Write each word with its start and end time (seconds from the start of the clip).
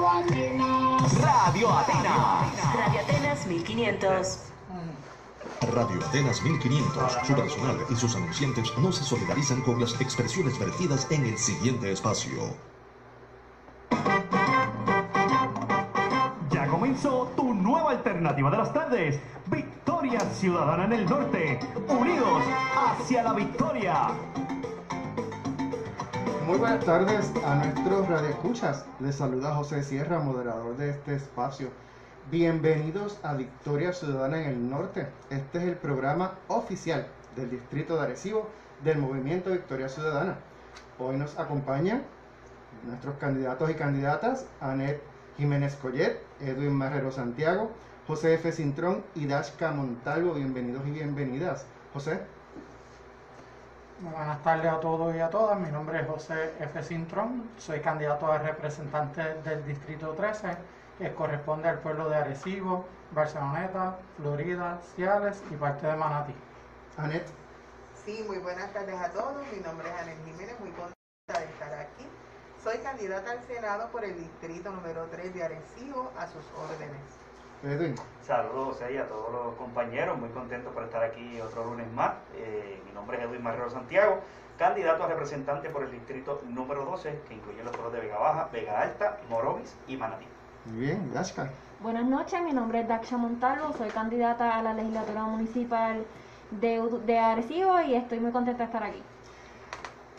Radio 0.00 0.08
Atenas. 0.08 1.20
Radio 1.20 1.68
Atenas. 1.68 2.74
Radio 2.74 3.00
Atenas 3.00 3.46
1500. 3.46 4.38
Radio 5.74 6.06
Atenas 6.06 6.42
1500, 6.42 7.18
su 7.22 7.34
personal 7.34 7.76
y 7.90 7.96
sus 7.96 8.16
anunciantes 8.16 8.78
no 8.78 8.92
se 8.92 9.04
solidarizan 9.04 9.60
con 9.60 9.78
las 9.78 10.00
expresiones 10.00 10.58
vertidas 10.58 11.06
en 11.10 11.26
el 11.26 11.36
siguiente 11.36 11.92
espacio. 11.92 12.54
Ya 16.50 16.66
comenzó 16.68 17.30
tu 17.36 17.52
nueva 17.52 17.90
alternativa 17.90 18.50
de 18.50 18.56
las 18.56 18.72
tardes. 18.72 19.20
Victoria 19.48 20.20
Ciudadana 20.20 20.86
en 20.86 20.92
el 20.94 21.04
Norte. 21.04 21.60
Unidos 21.88 22.42
hacia 22.74 23.22
la 23.22 23.34
victoria. 23.34 24.08
Muy 26.50 26.58
buenas 26.58 26.84
tardes 26.84 27.32
a 27.44 27.54
nuestros 27.54 28.08
radioescuchas. 28.08 28.84
Les 28.98 29.14
saluda 29.14 29.54
José 29.54 29.84
Sierra, 29.84 30.18
moderador 30.18 30.76
de 30.76 30.90
este 30.90 31.14
espacio. 31.14 31.68
Bienvenidos 32.28 33.20
a 33.22 33.34
Victoria 33.34 33.92
Ciudadana 33.92 34.42
en 34.42 34.48
el 34.48 34.68
Norte. 34.68 35.06
Este 35.30 35.58
es 35.58 35.64
el 35.64 35.76
programa 35.76 36.40
oficial 36.48 37.06
del 37.36 37.50
Distrito 37.50 37.94
de 37.94 38.02
Arecibo 38.02 38.48
del 38.82 38.98
Movimiento 38.98 39.52
Victoria 39.52 39.88
Ciudadana. 39.88 40.38
Hoy 40.98 41.18
nos 41.18 41.38
acompañan 41.38 42.02
nuestros 42.84 43.14
candidatos 43.18 43.70
y 43.70 43.74
candidatas, 43.74 44.46
Anet 44.60 45.00
Jiménez 45.36 45.76
Collet, 45.76 46.20
Edwin 46.40 46.72
Marrero 46.72 47.12
Santiago, 47.12 47.70
José 48.08 48.34
F. 48.34 48.50
Cintrón 48.50 49.04
y 49.14 49.26
Dashka 49.26 49.70
Montalvo. 49.70 50.34
Bienvenidos 50.34 50.84
y 50.88 50.90
bienvenidas. 50.90 51.64
José. 51.94 52.18
Buenas 54.02 54.42
tardes 54.42 54.72
a 54.72 54.80
todos 54.80 55.14
y 55.14 55.18
a 55.20 55.28
todas. 55.28 55.60
Mi 55.60 55.70
nombre 55.70 56.00
es 56.00 56.06
José 56.06 56.54
F. 56.58 56.82
Cintrón. 56.82 57.50
Soy 57.58 57.80
candidato 57.80 58.32
a 58.32 58.38
representante 58.38 59.20
del 59.42 59.62
Distrito 59.66 60.14
13, 60.14 60.56
que 60.96 61.12
corresponde 61.12 61.68
al 61.68 61.80
pueblo 61.80 62.08
de 62.08 62.16
Arecibo, 62.16 62.86
Barceloneta, 63.10 63.98
Florida, 64.16 64.80
Ciales 64.94 65.42
y 65.50 65.54
parte 65.56 65.86
de 65.86 65.96
Manatí. 65.96 66.34
Anet. 66.96 67.26
Sí, 68.02 68.24
muy 68.26 68.38
buenas 68.38 68.72
tardes 68.72 68.98
a 68.98 69.10
todos. 69.10 69.46
Mi 69.52 69.60
nombre 69.60 69.90
es 69.90 69.94
Anet 69.94 70.24
Jiménez, 70.24 70.58
muy 70.60 70.70
contenta 70.70 71.38
de 71.38 71.44
estar 71.44 71.74
aquí. 71.74 72.08
Soy 72.64 72.78
candidata 72.78 73.32
al 73.32 73.42
Senado 73.42 73.90
por 73.90 74.02
el 74.02 74.16
Distrito 74.16 74.70
número 74.70 75.08
3 75.10 75.34
de 75.34 75.44
Arecibo 75.44 76.10
a 76.18 76.26
sus 76.26 76.46
órdenes. 76.56 77.19
Edwin. 77.62 77.94
Saludos 78.22 78.78
y 78.92 78.96
a 78.96 79.06
todos 79.08 79.32
los 79.32 79.54
compañeros, 79.56 80.18
muy 80.18 80.30
contento 80.30 80.70
por 80.70 80.84
estar 80.84 81.02
aquí 81.02 81.40
otro 81.40 81.64
lunes 81.64 81.90
más. 81.92 82.12
Eh, 82.36 82.80
mi 82.86 82.92
nombre 82.92 83.18
es 83.18 83.24
Edwin 83.24 83.42
Marrero 83.42 83.70
Santiago, 83.70 84.20
candidato 84.58 85.04
a 85.04 85.08
representante 85.08 85.68
por 85.68 85.82
el 85.82 85.90
distrito 85.90 86.40
número 86.48 86.84
12, 86.84 87.20
que 87.28 87.34
incluye 87.34 87.62
los 87.62 87.72
pueblos 87.72 87.92
de 87.92 88.00
Vega 88.00 88.18
Baja, 88.18 88.48
Vega 88.52 88.80
Alta, 88.80 89.18
Morovis 89.28 89.74
y 89.88 89.96
Manatí. 89.96 90.26
Muy 90.66 90.86
bien, 90.86 91.12
Dashka. 91.12 91.50
Buenas 91.80 92.04
noches, 92.04 92.42
mi 92.42 92.52
nombre 92.52 92.80
es 92.80 92.88
Daksha 92.88 93.16
Montalvo, 93.16 93.72
soy 93.76 93.88
candidata 93.88 94.58
a 94.58 94.62
la 94.62 94.74
legislatura 94.74 95.22
municipal 95.22 96.04
de, 96.50 96.82
de 97.06 97.18
Arecibo 97.18 97.80
y 97.80 97.94
estoy 97.94 98.20
muy 98.20 98.32
contenta 98.32 98.58
de 98.58 98.64
estar 98.64 98.84
aquí. 98.84 99.02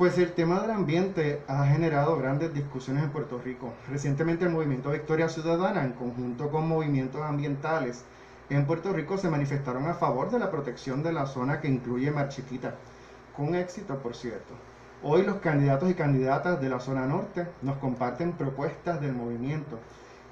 Pues 0.02 0.18
el 0.18 0.32
tema 0.32 0.60
del 0.62 0.72
ambiente 0.72 1.44
ha 1.48 1.64
generado 1.68 2.18
grandes 2.18 2.52
discusiones 2.56 3.04
en 3.04 3.12
Puerto 3.12 3.38
Rico. 3.38 3.72
Recientemente 3.88 4.46
el 4.46 4.52
movimiento 4.52 4.90
Victoria 4.90 5.30
Ciudadana, 5.30 5.84
en 5.84 5.92
conjunto 5.92 6.50
con 6.50 6.68
movimientos 6.68 7.22
ambientales 7.22 8.04
en 8.50 8.66
Puerto 8.66 8.94
Rico, 8.94 9.20
se 9.20 9.30
manifestaron 9.30 9.86
a 9.86 9.94
favor 9.94 10.32
de 10.32 10.40
la 10.40 10.50
protección 10.50 11.04
de 11.04 11.14
la 11.14 11.28
zona 11.28 11.62
que 11.62 11.68
incluye 11.68 12.10
Mar 12.10 12.30
Chiquita, 12.30 12.74
con 13.38 13.54
éxito, 13.54 14.00
por 14.00 14.16
cierto. 14.16 14.56
Hoy 15.04 15.22
los 15.22 15.36
candidatos 15.36 15.92
y 15.92 15.94
candidatas 15.94 16.60
de 16.60 16.70
la 16.70 16.80
zona 16.80 17.06
norte 17.06 17.46
nos 17.62 17.78
comparten 17.78 18.32
propuestas 18.32 19.00
del 19.02 19.14
movimiento. 19.14 19.78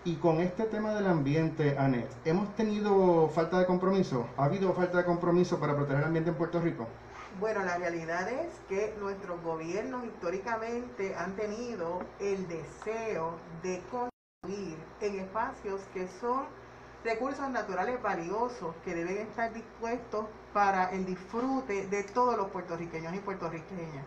Y 0.04 0.16
con 0.16 0.40
este 0.40 0.64
tema 0.64 0.96
del 0.96 1.06
ambiente, 1.06 1.78
Anet, 1.78 2.10
¿hemos 2.26 2.56
tenido 2.56 3.30
falta 3.30 3.60
de 3.60 3.68
compromiso? 3.68 4.26
¿Ha 4.36 4.46
habido 4.46 4.74
falta 4.74 4.98
de 4.98 5.06
compromiso 5.06 5.60
para 5.60 5.76
proteger 5.76 6.00
el 6.00 6.08
ambiente 6.08 6.32
en 6.32 6.38
Puerto 6.38 6.60
Rico? 6.60 6.88
Bueno, 7.38 7.64
la 7.64 7.78
realidad 7.78 8.28
es 8.28 8.54
que 8.68 8.94
nuestros 9.00 9.42
gobiernos 9.44 10.04
históricamente 10.04 11.16
han 11.16 11.36
tenido 11.36 12.02
el 12.20 12.48
deseo 12.48 13.38
de 13.62 13.82
construir 13.90 14.78
en 15.00 15.20
espacios 15.20 15.82
que 15.94 16.08
son 16.20 16.46
recursos 17.04 17.50
naturales 17.50 18.02
valiosos 18.02 18.76
que 18.84 18.94
deben 18.94 19.20
estar 19.20 19.54
dispuestos 19.54 20.26
para 20.54 20.92
el 20.92 21.06
disfrute 21.06 21.88
de 21.88 22.04
todos 22.04 22.36
los 22.36 22.50
puertorriqueños 22.50 23.14
y 23.14 23.20
puertorriqueñas. 23.20 24.06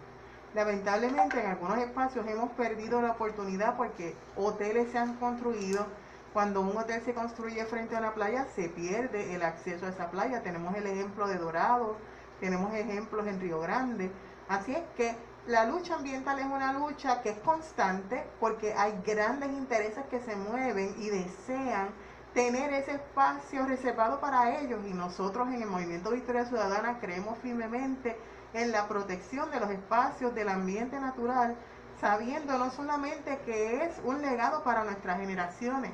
Lamentablemente 0.54 1.40
en 1.40 1.46
algunos 1.46 1.78
espacios 1.78 2.26
hemos 2.26 2.50
perdido 2.50 3.00
la 3.00 3.12
oportunidad 3.12 3.76
porque 3.76 4.14
hoteles 4.36 4.90
se 4.92 4.98
han 4.98 5.14
construido. 5.16 5.86
Cuando 6.34 6.60
un 6.60 6.76
hotel 6.76 7.02
se 7.02 7.14
construye 7.14 7.64
frente 7.64 7.96
a 7.96 8.00
la 8.00 8.12
playa 8.12 8.46
se 8.54 8.68
pierde 8.68 9.34
el 9.34 9.42
acceso 9.42 9.86
a 9.86 9.90
esa 9.90 10.10
playa. 10.10 10.42
Tenemos 10.42 10.74
el 10.74 10.86
ejemplo 10.86 11.26
de 11.28 11.36
Dorado, 11.36 11.96
tenemos 12.42 12.75
ejemplos 12.75 13.25
en 13.28 13.41
Río 13.41 13.60
Grande. 13.60 14.10
Así 14.48 14.75
es 14.75 14.82
que 14.97 15.16
la 15.47 15.64
lucha 15.64 15.94
ambiental 15.94 16.41
es 16.41 16.47
una 16.47 16.72
lucha 16.72 17.22
que 17.22 17.30
es 17.30 17.38
constante 17.38 18.26
porque 18.41 18.75
hay 18.75 19.00
grandes 19.06 19.53
intereses 19.53 20.04
que 20.10 20.19
se 20.19 20.34
mueven 20.34 20.97
y 20.98 21.08
desean 21.08 21.91
tener 22.34 22.72
ese 22.72 22.94
espacio 22.94 23.64
reservado 23.66 24.19
para 24.19 24.58
ellos 24.58 24.81
y 24.84 24.92
nosotros 24.92 25.47
en 25.48 25.62
el 25.62 25.69
Movimiento 25.69 26.10
Victoria 26.10 26.44
Ciudadana 26.44 26.98
creemos 26.98 27.38
firmemente 27.38 28.16
en 28.54 28.72
la 28.72 28.88
protección 28.88 29.48
de 29.52 29.60
los 29.60 29.70
espacios 29.70 30.34
del 30.34 30.48
ambiente 30.48 30.98
natural, 30.98 31.56
sabiendo 32.00 32.58
no 32.58 32.72
solamente 32.72 33.38
que 33.47 33.84
es 33.84 34.00
un 34.02 34.20
legado 34.20 34.64
para 34.64 34.82
nuestras 34.82 35.20
generaciones, 35.20 35.92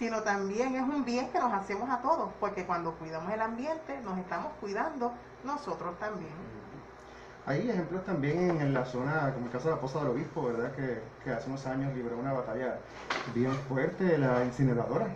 sino 0.00 0.22
también 0.22 0.74
es 0.74 0.82
un 0.82 1.04
bien 1.04 1.28
que 1.28 1.38
nos 1.38 1.52
hacemos 1.52 1.90
a 1.90 1.98
todos, 1.98 2.30
porque 2.40 2.64
cuando 2.64 2.94
cuidamos 2.94 3.30
el 3.34 3.42
ambiente 3.42 4.00
nos 4.02 4.18
estamos 4.18 4.50
cuidando 4.58 5.12
nosotros 5.44 5.96
también. 5.98 6.32
Hay 7.44 7.68
ejemplos 7.68 8.04
también 8.06 8.62
en 8.62 8.72
la 8.72 8.86
zona, 8.86 9.30
como 9.34 9.46
el 9.46 9.52
caso 9.52 9.68
de 9.68 9.74
la 9.74 9.80
Poza 9.80 9.98
del 9.98 10.08
Obispo, 10.08 10.44
¿verdad? 10.44 10.72
Que, 10.72 11.02
que 11.22 11.30
hace 11.30 11.48
unos 11.50 11.66
años 11.66 11.94
libró 11.94 12.16
una 12.16 12.32
batalla 12.32 12.78
bien 13.34 13.52
fuerte 13.68 14.04
de 14.04 14.18
la 14.18 14.42
incineradora. 14.42 15.06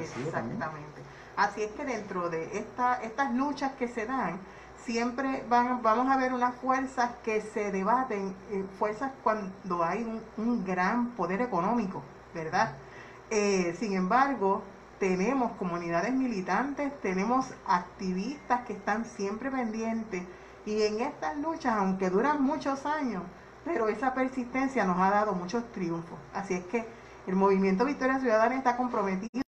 Exactamente. 0.00 1.02
Así 1.36 1.62
es 1.64 1.72
que 1.72 1.84
dentro 1.84 2.30
de 2.30 2.56
esta, 2.56 3.02
estas 3.02 3.34
luchas 3.34 3.72
que 3.72 3.88
se 3.88 4.06
dan, 4.06 4.38
siempre 4.82 5.44
van, 5.50 5.82
vamos 5.82 6.10
a 6.10 6.16
ver 6.16 6.32
unas 6.32 6.54
fuerzas 6.54 7.10
que 7.22 7.42
se 7.42 7.70
debaten, 7.70 8.34
eh, 8.50 8.64
fuerzas 8.78 9.12
cuando 9.22 9.84
hay 9.84 10.04
un, 10.04 10.22
un 10.38 10.64
gran 10.64 11.08
poder 11.10 11.42
económico, 11.42 12.02
¿verdad? 12.34 12.72
Eh, 13.30 13.74
sin 13.78 13.94
embargo, 13.94 14.62
tenemos 14.98 15.52
comunidades 15.52 16.12
militantes, 16.12 16.92
tenemos 17.00 17.46
activistas 17.66 18.64
que 18.66 18.74
están 18.74 19.04
siempre 19.04 19.50
pendientes 19.50 20.22
y 20.64 20.82
en 20.82 21.00
estas 21.00 21.36
luchas, 21.38 21.74
aunque 21.76 22.10
duran 22.10 22.42
muchos 22.42 22.86
años, 22.86 23.22
pero 23.64 23.88
esa 23.88 24.14
persistencia 24.14 24.84
nos 24.84 24.98
ha 24.98 25.10
dado 25.10 25.32
muchos 25.32 25.70
triunfos. 25.72 26.18
Así 26.32 26.54
es 26.54 26.64
que 26.66 26.86
el 27.26 27.34
movimiento 27.34 27.84
Victoria 27.84 28.20
Ciudadana 28.20 28.56
está 28.56 28.76
comprometido 28.76 29.42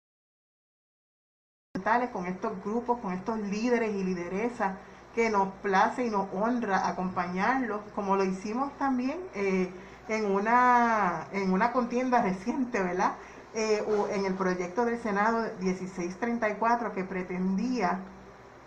con 2.12 2.24
estos 2.26 2.52
grupos, 2.64 2.98
con 3.00 3.12
estos 3.12 3.38
líderes 3.40 3.94
y 3.94 4.04
lideresas 4.04 4.76
que 5.14 5.28
nos 5.28 5.48
place 5.62 6.06
y 6.06 6.10
nos 6.10 6.28
honra 6.32 6.88
acompañarlos, 6.88 7.82
como 7.94 8.16
lo 8.16 8.24
hicimos 8.24 8.76
también 8.78 9.18
eh, 9.34 9.70
en, 10.08 10.24
una, 10.24 11.26
en 11.32 11.52
una 11.52 11.72
contienda 11.72 12.22
reciente, 12.22 12.82
¿verdad? 12.82 13.12
Eh, 13.56 13.84
en 14.10 14.24
el 14.26 14.34
proyecto 14.34 14.84
del 14.84 15.00
Senado 15.00 15.46
1634 15.60 16.92
que 16.92 17.04
pretendía 17.04 18.00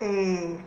eh, 0.00 0.58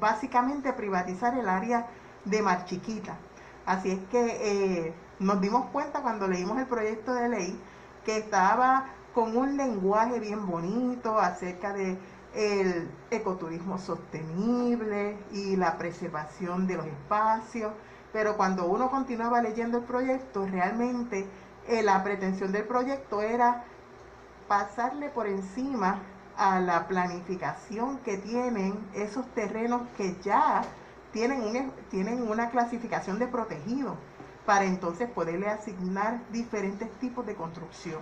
básicamente 0.00 0.72
privatizar 0.72 1.36
el 1.36 1.46
área 1.46 1.88
de 2.24 2.40
Mar 2.40 2.64
Chiquita. 2.64 3.18
Así 3.66 3.90
es 3.90 3.98
que 4.10 4.86
eh, 4.86 4.94
nos 5.18 5.42
dimos 5.42 5.66
cuenta 5.66 6.00
cuando 6.00 6.26
leímos 6.26 6.58
el 6.58 6.66
proyecto 6.66 7.12
de 7.12 7.28
ley 7.28 7.60
que 8.02 8.16
estaba 8.16 8.86
con 9.12 9.36
un 9.36 9.58
lenguaje 9.58 10.20
bien 10.20 10.46
bonito 10.46 11.18
acerca 11.18 11.74
de 11.74 11.98
el 12.34 12.90
ecoturismo 13.10 13.76
sostenible 13.76 15.18
y 15.32 15.56
la 15.56 15.76
preservación 15.76 16.66
de 16.66 16.76
los 16.76 16.86
espacios, 16.86 17.72
pero 18.10 18.38
cuando 18.38 18.64
uno 18.66 18.90
continuaba 18.90 19.42
leyendo 19.42 19.78
el 19.78 19.84
proyecto, 19.84 20.46
realmente 20.46 21.26
eh, 21.68 21.82
la 21.82 22.02
pretensión 22.02 22.52
del 22.52 22.64
proyecto 22.64 23.22
era 23.22 23.64
pasarle 24.48 25.10
por 25.10 25.26
encima 25.26 26.00
a 26.36 26.60
la 26.60 26.88
planificación 26.88 27.98
que 27.98 28.16
tienen 28.16 28.78
esos 28.94 29.26
terrenos 29.34 29.82
que 29.96 30.16
ya 30.22 30.62
tienen, 31.12 31.42
un, 31.42 31.72
tienen 31.90 32.28
una 32.28 32.50
clasificación 32.50 33.18
de 33.18 33.26
protegido 33.26 33.96
para 34.46 34.64
entonces 34.64 35.10
poderle 35.10 35.48
asignar 35.48 36.20
diferentes 36.30 36.90
tipos 37.00 37.26
de 37.26 37.34
construcción. 37.34 38.00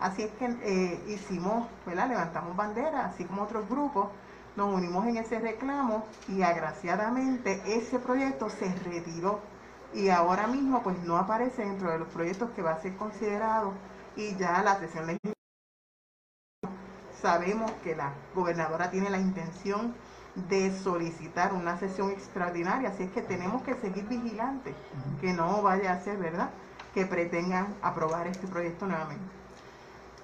Así 0.00 0.22
es 0.22 0.30
que 0.32 0.44
eh, 0.62 1.02
hicimos, 1.08 1.66
¿verdad? 1.86 2.08
levantamos 2.08 2.54
bandera, 2.54 3.06
así 3.06 3.24
como 3.24 3.42
otros 3.42 3.68
grupos, 3.68 4.08
nos 4.54 4.74
unimos 4.74 5.06
en 5.06 5.16
ese 5.16 5.38
reclamo 5.38 6.04
y 6.28 6.42
agraciadamente 6.42 7.62
ese 7.64 7.98
proyecto 7.98 8.50
se 8.50 8.72
retiró 8.84 9.40
y 9.94 10.08
ahora 10.10 10.46
mismo 10.46 10.82
pues 10.82 10.98
no 11.04 11.16
aparece 11.16 11.64
dentro 11.64 11.90
de 11.90 11.98
los 11.98 12.08
proyectos 12.08 12.50
que 12.50 12.62
va 12.62 12.72
a 12.72 12.82
ser 12.82 12.96
considerado 12.96 13.72
y 14.16 14.36
ya 14.36 14.62
la 14.62 14.78
sesión 14.78 15.06
legislativa 15.06 15.34
sabemos 17.20 17.70
que 17.82 17.96
la 17.96 18.12
gobernadora 18.34 18.90
tiene 18.90 19.10
la 19.10 19.18
intención 19.18 19.94
de 20.48 20.76
solicitar 20.78 21.52
una 21.52 21.78
sesión 21.78 22.10
extraordinaria, 22.10 22.90
así 22.90 23.04
es 23.04 23.10
que 23.10 23.22
tenemos 23.22 23.62
que 23.62 23.74
seguir 23.74 24.06
vigilantes, 24.06 24.74
que 25.20 25.32
no 25.32 25.62
vaya 25.62 25.92
a 25.92 26.00
ser, 26.00 26.16
¿verdad?, 26.18 26.50
que 26.94 27.06
pretengan 27.06 27.74
aprobar 27.82 28.28
este 28.28 28.46
proyecto 28.46 28.86
nuevamente. 28.86 29.24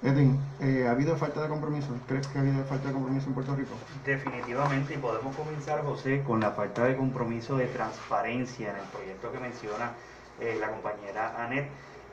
Edwin, 0.04 0.38
eh, 0.60 0.84
¿ha 0.86 0.90
habido 0.90 1.16
falta 1.16 1.42
de 1.42 1.48
compromiso? 1.48 1.88
¿Crees 2.06 2.26
que 2.28 2.36
ha 2.38 2.42
habido 2.42 2.62
falta 2.64 2.88
de 2.88 2.92
compromiso 2.94 3.26
en 3.28 3.34
Puerto 3.34 3.56
Rico? 3.56 3.74
Definitivamente, 4.04 4.92
y 4.94 4.98
podemos 4.98 5.34
comenzar, 5.34 5.82
José, 5.82 6.22
con 6.22 6.40
la 6.40 6.50
falta 6.50 6.84
de 6.84 6.94
compromiso 6.96 7.56
de 7.56 7.66
transparencia 7.68 8.70
en 8.70 8.76
el 8.76 8.86
proyecto 8.88 9.32
que 9.32 9.38
menciona 9.38 9.92
eh, 10.40 10.58
la 10.60 10.68
compañera 10.68 11.42
Anet. 11.42 11.66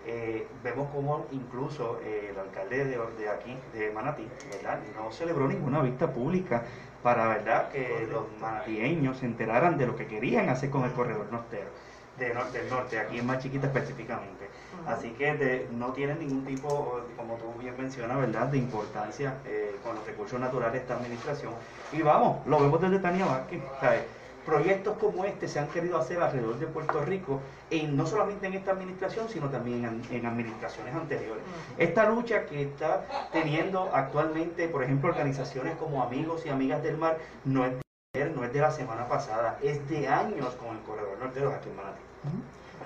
Eh, 0.07 0.47
vemos 0.63 0.89
como 0.91 1.27
incluso 1.31 1.99
eh, 2.03 2.29
el 2.31 2.39
alcalde 2.39 2.85
de, 2.85 2.97
de 3.19 3.29
aquí, 3.29 3.55
de 3.73 3.91
Manatí, 3.91 4.25
¿verdad? 4.49 4.79
no 4.95 5.11
celebró 5.11 5.47
ninguna 5.47 5.81
vista 5.81 6.11
pública 6.11 6.63
para 7.03 7.27
verdad 7.27 7.69
que 7.69 8.07
los 8.09 8.23
manatieños 8.39 9.17
se 9.17 9.25
enteraran 9.25 9.77
de 9.77 9.85
lo 9.85 9.95
que 9.95 10.07
querían 10.07 10.49
hacer 10.49 10.69
con 10.71 10.85
el 10.85 10.91
corredor 10.93 11.27
nortero, 11.31 11.69
de 12.17 12.33
nor- 12.33 12.51
del 12.51 12.69
norte, 12.69 12.99
aquí 12.99 13.19
en 13.19 13.27
más 13.27 13.39
chiquita 13.43 13.67
específicamente. 13.67 14.40
Así 14.87 15.11
que 15.11 15.33
de- 15.35 15.67
no 15.71 15.93
tienen 15.93 16.19
ningún 16.19 16.45
tipo, 16.45 16.99
como 17.17 17.35
tú 17.35 17.53
bien 17.59 17.75
mencionas, 17.77 18.17
¿verdad?, 18.17 18.47
de 18.47 18.57
importancia 18.57 19.35
eh, 19.45 19.75
con 19.83 19.95
los 19.95 20.05
recursos 20.05 20.39
naturales 20.39 20.73
de 20.73 20.79
esta 20.79 20.95
administración. 20.95 21.53
Y 21.91 22.01
vamos, 22.01 22.45
lo 22.47 22.59
vemos 22.59 22.81
desde 22.81 22.99
Tania 22.99 23.25
Vázquez, 23.25 23.61
¿sabes? 23.79 24.01
Proyectos 24.45 24.97
como 24.97 25.23
este 25.25 25.47
se 25.47 25.59
han 25.59 25.67
querido 25.67 25.99
hacer 25.99 26.19
alrededor 26.19 26.57
de 26.57 26.65
Puerto 26.65 27.05
Rico, 27.05 27.39
y 27.69 27.83
no 27.83 28.07
solamente 28.07 28.47
en 28.47 28.53
esta 28.55 28.71
administración, 28.71 29.29
sino 29.29 29.49
también 29.49 29.85
en, 29.85 30.01
en 30.15 30.25
administraciones 30.25 30.95
anteriores. 30.95 31.43
Esta 31.77 32.09
lucha 32.09 32.45
que 32.47 32.63
está 32.63 33.05
teniendo 33.31 33.91
actualmente, 33.93 34.67
por 34.67 34.83
ejemplo, 34.83 35.09
organizaciones 35.11 35.75
como 35.75 36.01
Amigos 36.01 36.43
y 36.45 36.49
Amigas 36.49 36.81
del 36.81 36.97
Mar, 36.97 37.17
no 37.45 37.65
es 37.65 37.73
de 37.73 37.81
ayer, 38.15 38.35
no 38.35 38.43
es 38.43 38.51
de 38.51 38.59
la 38.61 38.71
semana 38.71 39.07
pasada, 39.07 39.59
es 39.61 39.87
de 39.87 40.07
años 40.07 40.55
con 40.55 40.75
el 40.75 40.81
corredor 40.83 41.19
nortero 41.19 41.51
aquí 41.53 41.69
en 41.69 41.75
Manatí. 41.75 42.01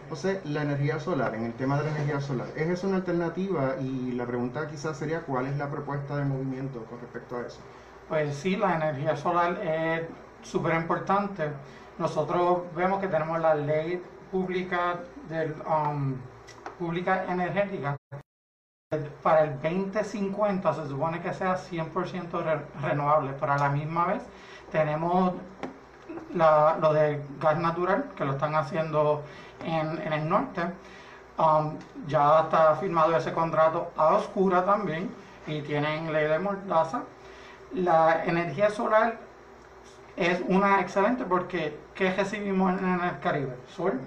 José, 0.09 0.41
la 0.45 0.61
energía 0.61 0.99
solar, 0.99 1.33
en 1.35 1.45
el 1.45 1.53
tema 1.53 1.77
de 1.77 1.85
la 1.85 1.91
energía 1.91 2.21
solar, 2.21 2.47
¿es 2.55 2.69
eso 2.69 2.87
una 2.87 2.97
alternativa? 2.97 3.75
Y 3.81 4.11
la 4.11 4.25
pregunta 4.25 4.67
quizás 4.67 4.97
sería, 4.97 5.21
¿cuál 5.21 5.47
es 5.47 5.57
la 5.57 5.67
propuesta 5.69 6.15
de 6.17 6.25
movimiento 6.25 6.83
con 6.85 6.99
respecto 7.01 7.37
a 7.37 7.41
eso? 7.41 7.59
Pues 8.07 8.35
sí, 8.35 8.55
la 8.55 8.75
energía 8.75 9.15
solar 9.15 9.59
es 9.63 10.03
súper 10.43 10.75
importante. 10.75 11.49
Nosotros 11.97 12.59
vemos 12.75 12.99
que 13.01 13.07
tenemos 13.07 13.39
la 13.39 13.55
ley 13.55 14.01
pública 14.31 14.99
del 15.27 15.55
um, 15.67 16.15
pública 16.77 17.25
energética. 17.27 17.95
Para 19.23 19.45
el 19.45 19.53
2050 19.61 20.73
se 20.73 20.87
supone 20.87 21.19
que 21.19 21.33
sea 21.33 21.55
100% 21.57 22.43
re- 22.43 22.61
renovable, 22.81 23.33
pero 23.39 23.53
a 23.53 23.57
la 23.57 23.69
misma 23.69 24.05
vez 24.05 24.21
tenemos 24.71 25.33
la- 26.33 26.77
lo 26.79 26.93
de 26.93 27.21
gas 27.41 27.57
natural, 27.57 28.11
que 28.15 28.23
lo 28.23 28.33
están 28.33 28.53
haciendo 28.55 29.23
en, 29.63 30.01
en 30.01 30.13
el 30.13 30.27
norte. 30.27 30.61
Um, 31.37 31.77
ya 32.07 32.41
está 32.41 32.75
firmado 32.75 33.15
ese 33.15 33.33
contrato 33.33 33.91
a 33.97 34.15
oscura 34.15 34.63
también 34.63 35.13
y 35.47 35.61
tienen 35.61 36.11
ley 36.13 36.27
de 36.27 36.39
mordaza. 36.39 37.03
La 37.73 38.23
energía 38.23 38.69
solar 38.69 39.17
es 40.15 40.41
una 40.47 40.79
excelente 40.79 41.25
porque 41.25 41.77
¿qué 41.93 42.13
recibimos 42.13 42.79
en, 42.79 42.85
en 42.85 43.03
el 43.03 43.19
Caribe? 43.19 43.57
Sol. 43.75 43.99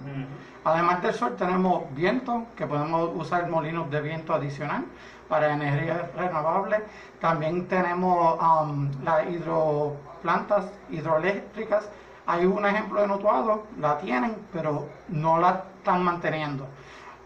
Además 0.64 1.02
del 1.02 1.14
sol 1.14 1.36
tenemos 1.36 1.84
viento, 1.94 2.46
que 2.56 2.66
podemos 2.66 3.10
usar 3.14 3.48
molinos 3.48 3.90
de 3.90 4.00
viento 4.00 4.34
adicional 4.34 4.84
para 5.28 5.52
energía 5.52 6.10
renovable. 6.16 6.82
También 7.20 7.68
tenemos 7.68 8.38
um, 8.40 8.90
las 9.04 9.28
hidroplantas 9.28 10.72
hidroeléctricas. 10.90 11.88
Hay 12.30 12.44
un 12.44 12.66
ejemplo 12.66 13.00
de 13.00 13.06
Notuado, 13.06 13.62
la 13.80 13.96
tienen, 13.96 14.36
pero 14.52 14.86
no 15.08 15.38
la 15.38 15.64
están 15.78 16.04
manteniendo. 16.04 16.66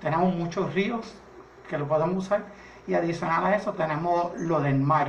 Tenemos 0.01 0.33
muchos 0.33 0.73
ríos 0.75 1.13
que 1.69 1.77
lo 1.77 1.89
podemos 1.89 2.25
usar 2.25 2.45
y 2.87 2.95
adicional 2.95 3.45
a 3.47 3.57
eso 3.57 3.73
tenemos 3.73 4.31
lo 4.37 4.61
del 4.61 4.79
mar, 4.79 5.09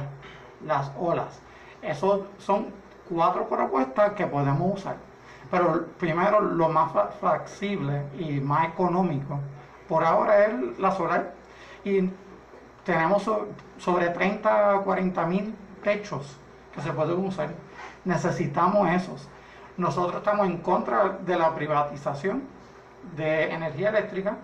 las 0.66 0.92
olas. 0.98 1.40
Eso 1.84 2.26
son 2.40 2.70
cuatro 3.08 3.48
propuestas 3.48 4.14
que 4.14 4.26
podemos 4.26 4.80
usar. 4.80 4.96
Pero 5.52 5.86
primero 6.00 6.42
lo 6.42 6.70
más 6.70 6.92
flexible 7.20 8.02
y 8.18 8.40
más 8.40 8.70
económico 8.70 9.40
por 9.88 10.04
ahora 10.04 10.46
es 10.48 10.80
la 10.80 10.92
solar. 10.92 11.34
Y 11.84 12.10
tenemos 12.84 13.22
so- 13.22 13.46
sobre 13.78 14.10
30 14.10 14.72
a 14.74 14.80
40 14.80 15.24
mil 15.28 15.54
techos 15.84 16.36
que 16.74 16.82
se 16.82 16.92
pueden 16.92 17.24
usar. 17.24 17.50
Necesitamos 18.06 18.90
esos. 18.90 19.30
Nosotros 19.78 20.18
estamos 20.18 20.48
en 20.48 20.58
contra 20.58 21.18
de 21.26 21.36
la 21.38 21.54
privatización 21.56 22.44
de 23.16 23.52
energía 23.52 23.90
eléctrica 23.90 24.38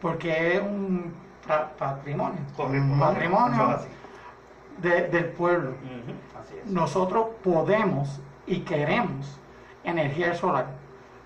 porque 0.00 0.56
es 0.56 0.62
un 0.62 1.12
pa- 1.46 1.70
patrimonio. 1.78 2.40
Patrimonio 3.00 3.78
de- 4.78 5.08
del 5.08 5.24
pueblo. 5.26 5.70
Ujú, 5.70 6.40
Así 6.40 6.54
es. 6.58 6.66
Nosotros 6.70 7.26
podemos 7.42 8.20
y 8.46 8.60
queremos 8.60 9.38
energía 9.84 10.34
solar. 10.34 10.66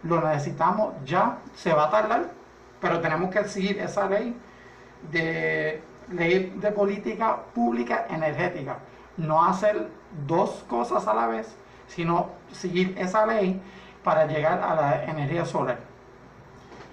Lo 0.02 0.20
necesitamos 0.20 0.94
ya, 1.04 1.38
se 1.54 1.72
va 1.72 1.84
a 1.86 1.90
tardar, 1.90 2.30
pero 2.80 3.00
tenemos 3.00 3.30
que 3.30 3.44
seguir 3.44 3.78
esa 3.78 4.08
ley 4.08 4.36
de 5.10 5.82
ley 6.10 6.52
de 6.60 6.70
política 6.70 7.36
pública 7.54 8.06
energética. 8.10 8.76
No 9.16 9.42
hacer 9.44 9.88
dos 10.26 10.64
cosas 10.68 11.06
a 11.08 11.14
la 11.14 11.26
vez, 11.28 11.56
sino 11.88 12.28
seguir 12.52 12.94
esa 12.98 13.26
ley 13.26 13.60
para 14.02 14.26
llegar 14.26 14.60
a 14.62 14.74
la 14.74 15.04
energía 15.04 15.44
solar. 15.44 15.78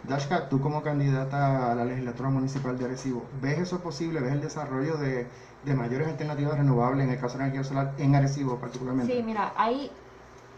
Dashka, 0.03 0.49
tú 0.49 0.59
como 0.59 0.81
candidata 0.81 1.71
a 1.71 1.75
la 1.75 1.85
legislatura 1.85 2.29
municipal 2.29 2.77
de 2.77 2.85
Arecibo, 2.85 3.23
¿ves 3.41 3.59
eso 3.59 3.81
posible? 3.81 4.19
¿Ves 4.19 4.31
el 4.31 4.41
desarrollo 4.41 4.97
de, 4.97 5.27
de 5.63 5.73
mayores 5.75 6.07
alternativas 6.07 6.57
renovables 6.57 7.05
en 7.05 7.13
el 7.13 7.19
caso 7.19 7.33
de 7.33 7.39
la 7.39 7.43
energía 7.45 7.63
solar 7.63 7.93
en 7.97 8.15
Arecibo 8.15 8.57
particularmente? 8.57 9.15
Sí, 9.15 9.21
mira, 9.21 9.53
hay, 9.55 9.91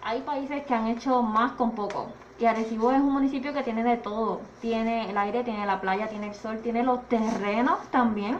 hay 0.02 0.22
países 0.22 0.64
que 0.64 0.74
han 0.74 0.88
hecho 0.88 1.22
más 1.22 1.54
con 1.54 1.72
poco. 1.72 2.08
Y 2.40 2.46
Arecibo 2.46 2.92
es 2.92 3.00
un 3.00 3.12
municipio 3.12 3.54
que 3.54 3.64
tiene 3.64 3.84
de 3.84 3.98
todo. 3.98 4.42
Tiene 4.62 5.10
el 5.10 5.18
aire, 5.18 5.44
tiene 5.44 5.66
la 5.66 5.82
playa, 5.82 6.08
tiene 6.08 6.30
el 6.30 6.36
sol, 6.36 6.60
tiene 6.64 6.84
los 6.84 7.08
terrenos 7.08 7.80
también. 7.92 8.38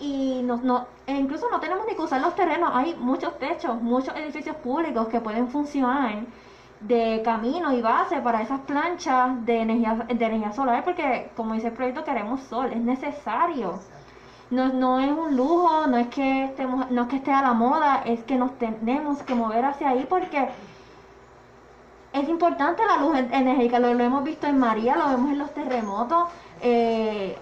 Y 0.00 0.42
no, 0.42 0.56
no, 0.56 0.86
e 1.06 1.14
incluso 1.14 1.48
no 1.50 1.60
tenemos 1.60 1.86
ni 1.86 1.94
que 1.94 2.02
usar 2.02 2.20
los 2.20 2.34
terrenos. 2.34 2.70
Hay 2.74 2.94
muchos 2.96 3.38
techos, 3.38 3.80
muchos 3.80 4.14
edificios 4.16 4.56
públicos 4.56 5.08
que 5.08 5.20
pueden 5.20 5.48
funcionar 5.48 6.24
de 6.80 7.22
camino 7.24 7.72
y 7.72 7.80
base 7.80 8.20
para 8.20 8.42
esas 8.42 8.60
planchas 8.60 9.44
de 9.46 9.60
energía, 9.60 9.94
de 10.08 10.24
energía 10.26 10.52
solar. 10.52 10.82
Porque, 10.84 11.30
como 11.36 11.54
dice 11.54 11.68
el 11.68 11.72
proyecto, 11.74 12.04
queremos 12.04 12.40
sol, 12.42 12.70
es 12.72 12.80
necesario. 12.80 13.78
No, 14.50 14.68
no 14.68 15.00
es 15.00 15.10
un 15.10 15.36
lujo, 15.36 15.86
no 15.86 15.96
es 15.96 16.08
que 16.08 16.44
estemos, 16.44 16.90
no 16.90 17.02
es 17.02 17.08
que 17.08 17.16
esté 17.16 17.32
a 17.32 17.40
la 17.42 17.54
moda, 17.54 18.02
es 18.04 18.22
que 18.24 18.36
nos 18.36 18.52
tenemos 18.58 19.22
que 19.22 19.34
mover 19.34 19.64
hacia 19.64 19.88
ahí 19.90 20.06
porque 20.08 20.48
es 22.12 22.28
importante 22.28 22.82
la 22.86 22.98
luz 22.98 23.16
en- 23.16 23.32
energética, 23.34 23.78
lo, 23.78 23.92
lo 23.94 24.04
hemos 24.04 24.22
visto 24.22 24.46
en 24.46 24.58
María, 24.58 24.96
lo 24.96 25.08
vemos 25.08 25.30
en 25.30 25.38
los 25.38 25.52
terremotos. 25.54 26.28
eh, 26.60 27.36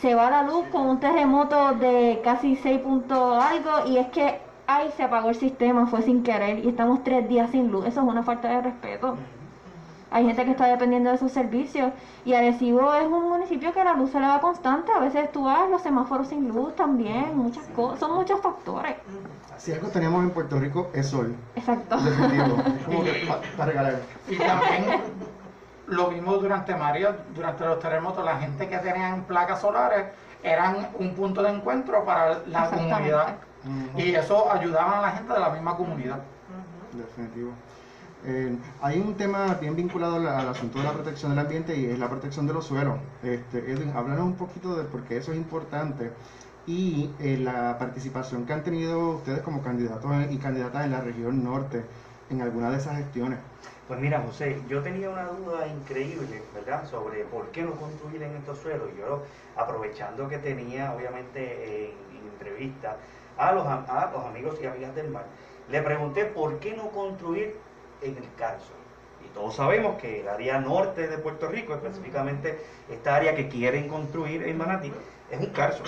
se 0.00 0.14
va 0.14 0.30
la 0.30 0.42
luz 0.42 0.66
con 0.70 0.86
un 0.86 1.00
terremoto 1.00 1.72
de 1.74 2.20
casi 2.22 2.56
6 2.56 2.80
puntos 2.80 3.42
algo 3.42 3.86
y 3.88 3.98
es 3.98 4.06
que 4.08 4.40
ay 4.66 4.92
se 4.96 5.02
apagó 5.02 5.30
el 5.30 5.34
sistema, 5.36 5.86
fue 5.86 6.02
sin 6.02 6.22
querer 6.22 6.64
y 6.64 6.68
estamos 6.68 7.02
tres 7.02 7.28
días 7.28 7.50
sin 7.50 7.70
luz. 7.70 7.86
Eso 7.86 8.00
es 8.00 8.06
una 8.06 8.22
falta 8.22 8.48
de 8.48 8.62
respeto. 8.62 9.16
Hay 10.10 10.24
gente 10.24 10.44
que 10.44 10.52
está 10.52 10.66
dependiendo 10.66 11.10
de 11.10 11.18
sus 11.18 11.32
servicios 11.32 11.92
y 12.24 12.32
Arecibo 12.32 12.94
es 12.94 13.06
un 13.06 13.28
municipio 13.28 13.72
que 13.74 13.84
la 13.84 13.92
luz 13.92 14.10
se 14.10 14.20
le 14.20 14.26
va 14.26 14.40
constante. 14.40 14.90
A 14.92 15.00
veces 15.00 15.30
tú 15.32 15.44
vas 15.44 15.68
los 15.68 15.82
semáforos 15.82 16.28
sin 16.28 16.48
luz 16.48 16.74
también, 16.76 17.36
muchas 17.36 17.66
cosas, 17.68 18.00
son 18.00 18.14
muchos 18.14 18.40
factores. 18.40 18.96
Si 19.58 19.72
algo 19.72 19.88
tenemos 19.88 20.22
en 20.22 20.30
Puerto 20.30 20.58
Rico 20.58 20.88
es 20.94 21.08
sol, 21.08 21.34
Exacto. 21.56 21.98
definitivo. 21.98 22.56
Es 22.78 22.84
como 22.84 23.04
que 23.04 23.28
para 23.56 23.70
regalar. 23.70 24.00
Y 24.28 24.36
también 24.36 25.00
lo 25.88 26.08
vimos 26.08 26.40
durante 26.40 26.74
María, 26.76 27.16
durante 27.34 27.64
los 27.64 27.78
terremotos, 27.80 28.24
la 28.24 28.38
gente 28.38 28.68
que 28.68 28.78
tenían 28.78 29.24
placas 29.24 29.60
solares 29.60 30.06
eran 30.42 30.88
un 30.98 31.14
punto 31.14 31.42
de 31.42 31.50
encuentro 31.50 32.04
para 32.04 32.40
la 32.46 32.70
comunidad. 32.70 33.36
Y 33.96 34.14
eso 34.14 34.50
ayudaba 34.52 34.98
a 34.98 35.02
la 35.02 35.10
gente 35.12 35.32
de 35.32 35.40
la 35.40 35.50
misma 35.50 35.76
comunidad. 35.76 36.20
Definitivo. 36.92 37.50
Eh, 38.24 38.56
hay 38.82 38.98
un 39.00 39.14
tema 39.14 39.54
bien 39.60 39.76
vinculado 39.76 40.16
al, 40.16 40.26
al 40.26 40.48
asunto 40.48 40.78
de 40.78 40.84
la 40.84 40.92
protección 40.92 41.30
del 41.30 41.38
ambiente 41.38 41.76
y 41.76 41.86
es 41.86 41.98
la 41.98 42.08
protección 42.08 42.46
de 42.46 42.52
los 42.52 42.66
suelos. 42.66 42.98
Este, 43.22 43.58
Edwin, 43.70 43.92
háblanos 43.94 44.24
un 44.24 44.34
poquito 44.34 44.76
de 44.76 44.84
por 44.84 45.02
qué 45.02 45.18
eso 45.18 45.32
es 45.32 45.38
importante 45.38 46.12
y 46.66 47.10
eh, 47.18 47.38
la 47.38 47.78
participación 47.78 48.44
que 48.44 48.52
han 48.52 48.62
tenido 48.62 49.10
ustedes 49.16 49.40
como 49.40 49.62
candidatos 49.62 50.10
y 50.30 50.36
candidatas 50.36 50.84
en 50.84 50.92
la 50.92 51.00
región 51.00 51.42
norte 51.42 51.84
en 52.30 52.42
alguna 52.42 52.70
de 52.70 52.78
esas 52.78 52.96
gestiones. 52.96 53.38
Pues 53.86 53.98
mira, 54.00 54.20
José, 54.20 54.60
yo 54.68 54.82
tenía 54.82 55.08
una 55.08 55.24
duda 55.28 55.66
increíble, 55.66 56.42
¿verdad?, 56.54 56.86
sobre 56.86 57.24
por 57.24 57.46
qué 57.48 57.62
no 57.62 57.72
construir 57.72 58.22
en 58.22 58.36
estos 58.36 58.58
suelos. 58.58 58.88
Yo, 58.98 59.22
aprovechando 59.56 60.28
que 60.28 60.38
tenía, 60.38 60.92
obviamente, 60.94 61.86
en, 61.86 61.90
en 62.18 62.28
entrevista 62.32 62.96
a 63.38 63.52
los, 63.52 63.66
am- 63.66 63.86
a 63.88 64.10
los 64.12 64.26
amigos 64.26 64.58
y 64.62 64.66
amigas 64.66 64.94
del 64.94 65.08
mar, 65.08 65.24
le 65.70 65.80
pregunté 65.82 66.26
por 66.26 66.58
qué 66.58 66.76
no 66.76 66.90
construir 66.90 67.56
en 68.02 68.16
el 68.18 68.34
Carso. 68.36 68.72
Y 69.24 69.28
todos 69.34 69.56
sabemos 69.56 69.98
que 70.00 70.20
el 70.20 70.28
área 70.28 70.60
norte 70.60 71.08
de 71.08 71.18
Puerto 71.18 71.48
Rico, 71.48 71.74
específicamente 71.74 72.58
esta 72.90 73.16
área 73.16 73.34
que 73.34 73.48
quieren 73.48 73.88
construir 73.88 74.42
en 74.42 74.58
Manatí, 74.58 74.92
es 75.30 75.40
un 75.40 75.46
Carso. 75.46 75.82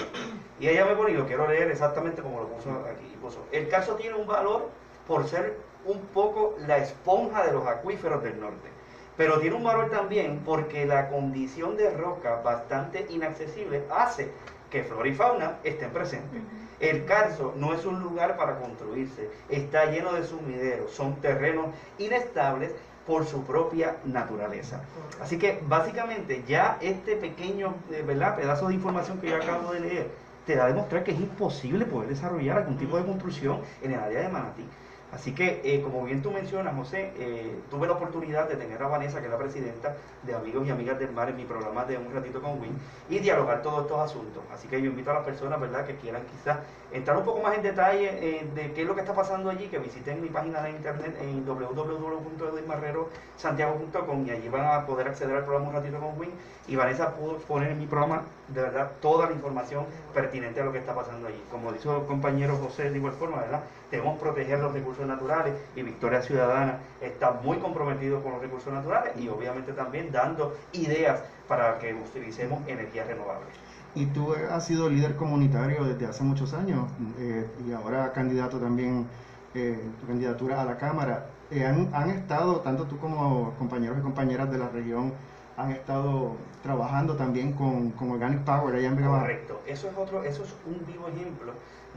Y 0.58 0.68
ella 0.68 0.86
me 0.86 0.94
pone, 0.94 1.12
y 1.12 1.16
lo 1.16 1.26
quiero 1.26 1.46
leer 1.46 1.70
exactamente 1.70 2.22
como 2.22 2.40
lo 2.40 2.48
puso 2.48 2.70
aquí. 2.90 3.14
Puso, 3.20 3.46
el 3.52 3.68
Carso 3.68 3.94
tiene 3.96 4.16
un 4.16 4.26
valor 4.26 4.70
por 5.06 5.28
ser 5.28 5.58
un 5.84 6.00
poco 6.14 6.56
la 6.66 6.78
esponja 6.78 7.44
de 7.44 7.52
los 7.52 7.66
acuíferos 7.66 8.22
del 8.22 8.40
norte. 8.40 8.68
Pero 9.16 9.38
tiene 9.40 9.56
un 9.56 9.64
valor 9.64 9.90
también 9.90 10.40
porque 10.44 10.86
la 10.86 11.08
condición 11.08 11.76
de 11.76 11.90
roca 11.90 12.40
bastante 12.42 13.06
inaccesible 13.10 13.84
hace 13.90 14.30
que 14.70 14.84
flora 14.84 15.08
y 15.08 15.14
fauna 15.14 15.58
estén 15.64 15.90
presentes. 15.90 16.40
El 16.78 17.04
Carso 17.04 17.52
no 17.56 17.74
es 17.74 17.84
un 17.84 18.00
lugar 18.00 18.36
para 18.36 18.58
construirse, 18.58 19.28
está 19.50 19.86
lleno 19.86 20.14
de 20.14 20.24
sumideros, 20.24 20.92
son 20.92 21.16
terrenos 21.16 21.66
inestables 21.98 22.72
por 23.06 23.26
su 23.26 23.44
propia 23.44 23.96
naturaleza. 24.04 24.80
Así 25.20 25.36
que 25.36 25.60
básicamente 25.66 26.44
ya 26.46 26.78
este 26.80 27.16
pequeño 27.16 27.74
eh, 27.90 28.02
¿verdad? 28.06 28.36
pedazo 28.36 28.68
de 28.68 28.74
información 28.74 29.18
que 29.18 29.28
yo 29.28 29.36
acabo 29.36 29.72
de 29.72 29.80
leer 29.80 30.10
te 30.46 30.54
da 30.54 30.64
a 30.64 30.68
demostrar 30.68 31.04
que 31.04 31.12
es 31.12 31.20
imposible 31.20 31.84
poder 31.84 32.08
desarrollar 32.08 32.58
algún 32.58 32.76
tipo 32.78 32.96
de 32.96 33.04
construcción 33.04 33.60
en 33.82 33.92
el 33.92 34.00
área 34.00 34.22
de 34.22 34.28
Manatí. 34.28 34.64
Así 35.12 35.34
que, 35.34 35.60
eh, 35.64 35.82
como 35.82 36.04
bien 36.04 36.22
tú 36.22 36.30
mencionas, 36.30 36.72
José, 36.76 37.12
eh, 37.18 37.58
tuve 37.68 37.88
la 37.88 37.94
oportunidad 37.94 38.48
de 38.48 38.54
tener 38.56 38.80
a 38.80 38.86
Vanessa, 38.86 39.18
que 39.18 39.24
es 39.26 39.32
la 39.32 39.38
presidenta 39.38 39.96
de 40.22 40.34
Amigos 40.34 40.64
y 40.66 40.70
Amigas 40.70 41.00
del 41.00 41.12
Mar, 41.12 41.28
en 41.28 41.36
mi 41.36 41.44
programa 41.44 41.84
de 41.84 41.98
Un 41.98 42.14
Ratito 42.14 42.40
con 42.40 42.60
Win, 42.60 42.78
y 43.08 43.18
dialogar 43.18 43.60
todos 43.62 43.82
estos 43.82 43.98
asuntos. 43.98 44.44
Así 44.52 44.68
que 44.68 44.80
yo 44.80 44.88
invito 44.88 45.10
a 45.10 45.14
las 45.14 45.24
personas, 45.24 45.60
¿verdad?, 45.60 45.84
que 45.84 45.96
quieran 45.96 46.22
quizás 46.30 46.58
entrar 46.92 47.16
un 47.16 47.24
poco 47.24 47.40
más 47.40 47.56
en 47.56 47.62
detalle 47.62 48.08
eh, 48.20 48.48
de 48.54 48.72
qué 48.72 48.82
es 48.82 48.86
lo 48.86 48.94
que 48.94 49.00
está 49.00 49.14
pasando 49.14 49.50
allí, 49.50 49.66
que 49.66 49.80
visiten 49.80 50.22
mi 50.22 50.28
página 50.28 50.62
de 50.62 50.70
internet 50.70 51.16
en 51.20 51.44
www.edwinmarrerosantiago.com 51.44 54.26
y 54.26 54.30
allí 54.30 54.48
van 54.48 54.66
a 54.66 54.86
poder 54.86 55.08
acceder 55.08 55.34
al 55.36 55.44
programa 55.44 55.70
Un 55.70 55.74
Ratito 55.74 55.98
con 55.98 56.16
Win. 56.20 56.30
Y 56.68 56.76
Vanessa 56.76 57.16
pudo 57.16 57.38
poner 57.38 57.72
en 57.72 57.80
mi 57.80 57.86
programa, 57.86 58.22
de 58.54 58.62
verdad, 58.62 58.92
toda 59.00 59.26
la 59.26 59.32
información 59.32 59.84
pertinente 60.14 60.60
a 60.60 60.64
lo 60.64 60.72
que 60.72 60.78
está 60.78 60.94
pasando 60.94 61.28
allí. 61.28 61.42
Como 61.50 61.72
dijo 61.72 61.96
el 61.96 62.06
compañero 62.06 62.56
José, 62.56 62.90
de 62.90 62.96
igual 62.96 63.14
forma, 63.14 63.38
¿verdad? 63.38 63.62
Debemos 63.90 64.18
proteger 64.18 64.58
los 64.58 64.72
recursos 64.72 65.06
naturales 65.06 65.54
y 65.76 65.82
Victoria 65.82 66.22
Ciudadana 66.22 66.78
está 67.00 67.32
muy 67.32 67.58
comprometido 67.58 68.22
con 68.22 68.32
los 68.32 68.40
recursos 68.40 68.72
naturales 68.72 69.12
y 69.16 69.28
obviamente 69.28 69.72
también 69.72 70.10
dando 70.12 70.56
ideas 70.72 71.22
para 71.48 71.78
que 71.78 71.94
utilicemos 71.94 72.66
energías 72.68 73.06
renovables. 73.06 73.48
Y 73.94 74.06
tú 74.06 74.34
has 74.50 74.66
sido 74.66 74.88
líder 74.88 75.16
comunitario 75.16 75.84
desde 75.84 76.06
hace 76.06 76.22
muchos 76.22 76.54
años 76.54 76.88
eh, 77.18 77.48
y 77.66 77.72
ahora 77.72 78.12
candidato 78.12 78.58
también, 78.58 79.06
eh, 79.54 79.80
tu 80.00 80.06
candidatura 80.06 80.60
a 80.62 80.64
la 80.64 80.76
Cámara. 80.76 81.26
Eh, 81.50 81.66
han, 81.66 81.92
han 81.92 82.10
estado, 82.10 82.60
tanto 82.60 82.84
tú 82.84 82.98
como 82.98 83.52
compañeros 83.58 83.98
y 83.98 84.02
compañeras 84.02 84.48
de 84.52 84.58
la 84.58 84.68
región, 84.68 85.12
han 85.56 85.72
estado 85.72 86.36
trabajando 86.62 87.16
también 87.16 87.52
con, 87.52 87.90
con 87.92 88.10
Organic 88.10 88.40
Power 88.40 88.74
allá 88.74 88.88
en 88.88 88.96
Vega 88.96 89.08
Baja. 89.08 89.22
Correcto. 89.22 89.60
Eso 89.66 89.88
es 89.88 89.96
otro, 89.96 90.24
eso 90.24 90.44
es 90.44 90.54
un 90.66 90.84
vivo 90.86 91.08
ejemplo 91.08 91.52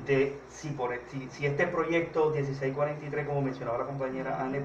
de 0.07 0.37
si, 0.49 0.69
por, 0.69 0.91
si, 1.11 1.29
si 1.31 1.45
este 1.45 1.67
proyecto 1.67 2.31
1643, 2.31 3.27
como 3.27 3.41
mencionaba 3.41 3.77
la 3.77 3.85
compañera 3.85 4.41
Anet, 4.43 4.63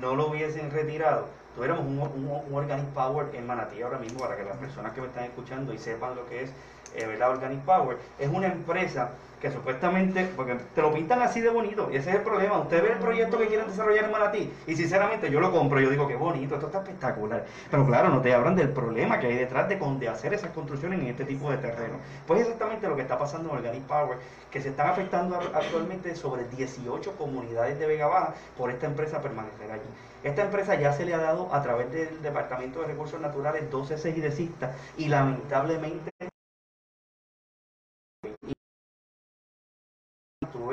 no 0.00 0.14
lo 0.14 0.28
hubiesen 0.28 0.70
retirado, 0.70 1.26
tuviéramos 1.54 1.84
un, 1.84 1.98
un, 1.98 2.42
un 2.48 2.54
Organic 2.54 2.86
Power 2.86 3.26
en 3.34 3.46
Manatí 3.46 3.82
ahora 3.82 3.98
mismo 3.98 4.20
para 4.20 4.36
que 4.36 4.44
las 4.44 4.56
personas 4.56 4.92
que 4.92 5.00
me 5.00 5.08
están 5.08 5.24
escuchando 5.24 5.72
y 5.74 5.78
sepan 5.78 6.14
lo 6.14 6.28
que 6.28 6.44
es 6.44 6.50
eh, 6.94 7.06
¿verdad? 7.06 7.30
Organic 7.30 7.60
Power. 7.60 7.98
Es 8.18 8.28
una 8.28 8.46
empresa 8.46 9.10
que 9.40 9.50
supuestamente, 9.50 10.28
porque 10.36 10.56
te 10.74 10.82
lo 10.82 10.92
pintan 10.92 11.22
así 11.22 11.40
de 11.40 11.50
bonito, 11.50 11.88
y 11.92 11.96
ese 11.96 12.10
es 12.10 12.16
el 12.16 12.22
problema. 12.22 12.58
Usted 12.58 12.82
ve 12.82 12.92
el 12.92 12.98
proyecto 12.98 13.38
que 13.38 13.46
quieren 13.46 13.68
desarrollar 13.68 14.04
en 14.04 14.10
Manatí, 14.10 14.52
y 14.66 14.76
sinceramente 14.76 15.30
yo 15.30 15.40
lo 15.40 15.52
compro, 15.52 15.80
yo 15.80 15.90
digo 15.90 16.08
que 16.08 16.16
bonito, 16.16 16.54
esto 16.54 16.66
está 16.66 16.78
espectacular. 16.78 17.44
Pero 17.70 17.86
claro, 17.86 18.08
no 18.08 18.20
te 18.20 18.34
hablan 18.34 18.56
del 18.56 18.70
problema 18.70 19.18
que 19.18 19.26
hay 19.28 19.36
detrás 19.36 19.68
de, 19.68 19.76
de 19.76 20.08
hacer 20.08 20.34
esas 20.34 20.50
construcciones 20.50 21.00
en 21.00 21.06
este 21.06 21.24
tipo 21.24 21.50
de 21.50 21.58
terreno. 21.58 21.94
Pues 22.26 22.40
exactamente 22.40 22.88
lo 22.88 22.96
que 22.96 23.02
está 23.02 23.18
pasando 23.18 23.50
en 23.50 23.56
Organic 23.56 23.82
Power, 23.84 24.18
que 24.50 24.60
se 24.60 24.70
están 24.70 24.88
afectando 24.88 25.36
actualmente 25.36 26.14
sobre 26.14 26.44
18 26.48 27.12
comunidades 27.16 27.78
de 27.78 27.86
Vega 27.86 28.06
Baja 28.06 28.34
por 28.56 28.70
esta 28.70 28.86
empresa 28.86 29.20
permanecer 29.20 29.70
allí. 29.70 29.88
Esta 30.24 30.42
empresa 30.42 30.74
ya 30.74 30.92
se 30.92 31.04
le 31.04 31.14
ha 31.14 31.18
dado 31.18 31.54
a 31.54 31.62
través 31.62 31.92
del 31.92 32.20
Departamento 32.22 32.80
de 32.80 32.88
Recursos 32.88 33.20
Naturales 33.20 33.70
12 33.70 33.98
seguidecista 33.98 34.74
y 34.96 35.06
lamentablemente 35.06 36.07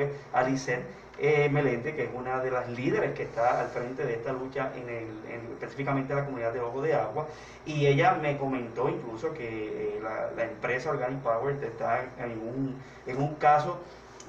tuve 0.07 0.15
a 0.33 0.43
Lisette 0.43 0.83
eh, 1.17 1.49
que 1.95 2.03
es 2.03 2.09
una 2.13 2.39
de 2.41 2.51
las 2.51 2.69
líderes 2.69 3.13
que 3.13 3.23
está 3.23 3.61
al 3.61 3.67
frente 3.69 4.03
de 4.05 4.15
esta 4.15 4.33
lucha 4.33 4.71
en 4.75 4.89
el, 4.89 5.31
en- 5.31 5.51
específicamente 5.53 6.11
en 6.11 6.19
la 6.19 6.25
comunidad 6.25 6.51
de 6.53 6.59
Ojo 6.59 6.81
de 6.81 6.93
Agua, 6.93 7.27
y 7.65 7.85
ella 7.87 8.17
me 8.21 8.37
comentó 8.37 8.89
incluso 8.89 9.33
que 9.33 9.95
eh, 9.97 9.99
la, 10.03 10.31
la 10.35 10.43
empresa 10.43 10.89
Organic 10.89 11.19
Power 11.21 11.55
está 11.63 12.03
en 12.19 12.31
un, 12.31 12.75
en 13.07 13.17
un 13.21 13.35
caso 13.35 13.79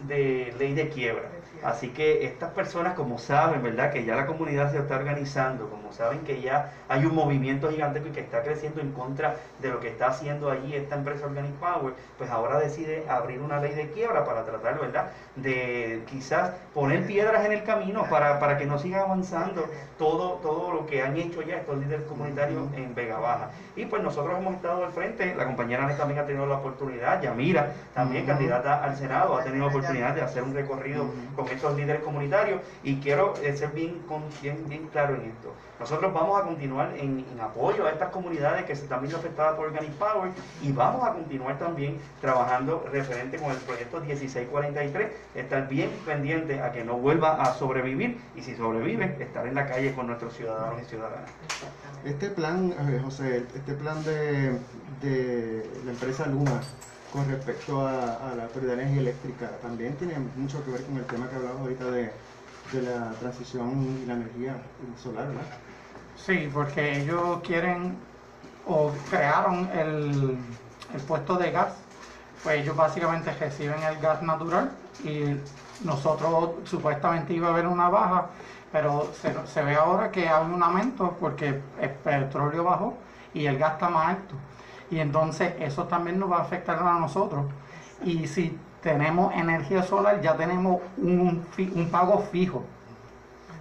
de 0.04 0.54
ley 0.58 0.74
de 0.74 0.88
quiebra. 0.88 1.28
Así 1.62 1.88
que 1.88 2.26
estas 2.26 2.50
personas, 2.52 2.94
como 2.94 3.18
saben, 3.18 3.62
¿verdad? 3.62 3.90
Que 3.90 4.04
ya 4.04 4.14
la 4.14 4.26
comunidad 4.26 4.70
se 4.70 4.78
está 4.78 4.96
organizando, 4.96 5.68
como 5.70 5.92
saben 5.92 6.20
que 6.20 6.40
ya 6.40 6.72
hay 6.88 7.06
un 7.06 7.14
movimiento 7.14 7.70
gigantesco 7.70 8.08
y 8.08 8.12
que 8.12 8.20
está 8.20 8.42
creciendo 8.42 8.80
en 8.80 8.92
contra 8.92 9.36
de 9.60 9.70
lo 9.70 9.80
que 9.80 9.88
está 9.88 10.08
haciendo 10.08 10.50
allí 10.50 10.74
esta 10.74 10.96
empresa 10.96 11.26
Organic 11.26 11.54
Power, 11.54 11.94
pues 12.18 12.30
ahora 12.30 12.58
decide 12.58 13.04
abrir 13.08 13.40
una 13.40 13.58
ley 13.58 13.74
de 13.74 13.90
quiebra 13.90 14.24
para 14.24 14.44
tratar, 14.44 14.78
¿verdad? 14.78 15.10
De 15.36 16.02
quizás 16.06 16.52
poner 16.74 17.06
piedras 17.06 17.44
en 17.46 17.52
el 17.52 17.64
camino 17.64 18.04
para, 18.10 18.38
para 18.38 18.58
que 18.58 18.66
no 18.66 18.78
siga 18.78 19.02
avanzando 19.02 19.66
todo, 19.98 20.34
todo 20.42 20.72
lo 20.72 20.86
que 20.86 21.02
han 21.02 21.16
hecho 21.16 21.42
ya 21.42 21.56
estos 21.56 21.78
líderes 21.78 22.06
comunitarios 22.06 22.62
en 22.74 22.94
Vega 22.94 23.18
Baja. 23.18 23.50
Y 23.74 23.86
pues 23.86 24.02
nosotros 24.02 24.38
hemos 24.38 24.54
estado 24.54 24.84
al 24.84 24.92
frente, 24.92 25.34
la 25.34 25.46
compañera 25.46 25.96
también 25.96 26.20
ha 26.20 26.26
tenido 26.26 26.46
la 26.46 26.56
oportunidad, 26.56 27.22
Yamira, 27.22 27.72
también 27.94 28.26
candidata 28.26 28.82
al 28.82 28.96
Senado, 28.96 29.36
ha 29.36 29.42
tenido 29.42 29.64
la 29.64 29.70
oportunidad 29.70 29.85
de 29.92 30.22
hacer 30.22 30.42
un 30.42 30.54
recorrido 30.54 31.06
con 31.34 31.48
estos 31.48 31.76
líderes 31.76 32.02
comunitarios 32.02 32.60
y 32.82 32.96
quiero 32.96 33.34
eh, 33.42 33.56
ser 33.56 33.70
bien, 33.70 34.02
bien, 34.42 34.68
bien 34.68 34.88
claro 34.88 35.14
en 35.14 35.30
esto. 35.30 35.52
Nosotros 35.78 36.12
vamos 36.12 36.40
a 36.40 36.44
continuar 36.44 36.94
en, 36.96 37.24
en 37.30 37.40
apoyo 37.40 37.86
a 37.86 37.90
estas 37.90 38.10
comunidades 38.10 38.64
que 38.64 38.74
se 38.74 38.84
están 38.84 39.00
viendo 39.00 39.18
afectadas 39.18 39.54
por 39.56 39.66
Organic 39.66 39.92
Power 39.92 40.30
y 40.62 40.72
vamos 40.72 41.06
a 41.06 41.12
continuar 41.12 41.58
también 41.58 41.98
trabajando 42.20 42.84
referente 42.90 43.36
con 43.36 43.50
el 43.50 43.58
proyecto 43.58 44.00
1643, 44.00 45.08
estar 45.34 45.68
bien 45.68 45.90
pendiente 46.04 46.60
a 46.62 46.72
que 46.72 46.84
no 46.84 46.96
vuelva 46.96 47.42
a 47.42 47.54
sobrevivir 47.54 48.18
y 48.34 48.42
si 48.42 48.56
sobrevive, 48.56 49.16
estar 49.20 49.46
en 49.46 49.54
la 49.54 49.66
calle 49.66 49.94
con 49.94 50.06
nuestros 50.06 50.34
ciudadanos 50.34 50.80
y 50.82 50.84
ciudadanas. 50.86 51.30
Este 52.04 52.30
plan, 52.30 52.72
eh, 52.72 53.00
José, 53.04 53.44
este 53.54 53.74
plan 53.74 54.02
de, 54.04 54.58
de 55.02 55.70
la 55.84 55.90
empresa 55.90 56.26
Luma 56.26 56.62
con 57.16 57.30
respecto 57.30 57.80
a, 57.80 58.34
la 58.36 58.42
Autoridad 58.42 58.76
de 58.76 58.82
Energía 58.82 59.00
Eléctrica 59.00 59.50
también 59.62 59.96
tiene 59.96 60.18
mucho 60.36 60.62
que 60.62 60.70
ver 60.70 60.82
con 60.82 60.98
el 60.98 61.04
tema 61.06 61.26
que 61.30 61.36
hablamos 61.36 61.62
ahorita 61.62 61.84
de, 61.86 62.12
de 62.72 62.82
la 62.82 63.10
transición 63.12 64.00
y 64.02 64.04
la 64.04 64.14
energía 64.14 64.56
solar, 65.02 65.28
¿verdad? 65.28 65.42
Sí, 66.14 66.50
porque 66.52 67.00
ellos 67.00 67.40
quieren 67.42 67.96
o 68.66 68.92
crearon 69.08 69.66
el, 69.72 70.36
el 70.92 71.00
puesto 71.08 71.36
de 71.36 71.52
gas, 71.52 71.72
pues 72.42 72.60
ellos 72.60 72.76
básicamente 72.76 73.32
reciben 73.32 73.82
el 73.82 73.98
gas 73.98 74.20
natural 74.20 74.72
y 75.02 75.36
nosotros 75.86 76.50
supuestamente 76.64 77.32
iba 77.32 77.48
a 77.48 77.52
haber 77.52 77.66
una 77.66 77.88
baja, 77.88 78.26
pero 78.70 79.10
se, 79.22 79.34
se 79.46 79.62
ve 79.62 79.74
ahora 79.74 80.10
que 80.10 80.28
hay 80.28 80.44
un 80.44 80.62
aumento 80.62 81.16
porque 81.18 81.62
el 81.80 81.90
petróleo 82.04 82.64
bajó 82.64 82.94
y 83.32 83.46
el 83.46 83.56
gas 83.56 83.72
está 83.72 83.88
más 83.88 84.08
alto. 84.08 84.34
Y 84.90 85.00
entonces 85.00 85.54
eso 85.60 85.84
también 85.84 86.18
nos 86.18 86.30
va 86.30 86.38
a 86.38 86.42
afectar 86.42 86.78
a 86.78 86.98
nosotros. 86.98 87.44
Y 88.04 88.26
si 88.26 88.58
tenemos 88.82 89.34
energía 89.34 89.82
solar, 89.82 90.20
ya 90.20 90.36
tenemos 90.36 90.80
un, 90.96 91.44
un 91.74 91.88
pago 91.90 92.20
fijo 92.30 92.62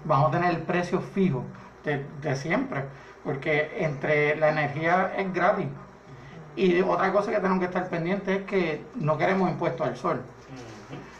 vamos 0.05 0.29
a 0.29 0.31
tener 0.31 0.51
el 0.51 0.61
precio 0.61 1.01
fijo 1.01 1.43
de, 1.83 2.05
de 2.21 2.35
siempre, 2.35 2.85
porque 3.23 3.71
entre 3.79 4.35
la 4.35 4.49
energía 4.49 5.13
es 5.17 5.33
gratis. 5.33 5.67
Y 6.55 6.81
otra 6.81 7.11
cosa 7.11 7.31
que 7.31 7.37
tenemos 7.37 7.59
que 7.59 7.65
estar 7.65 7.89
pendientes 7.89 8.41
es 8.41 8.45
que 8.45 8.85
no 8.95 9.17
queremos 9.17 9.49
impuestos 9.49 9.87
al 9.87 9.97
sol, 9.97 10.21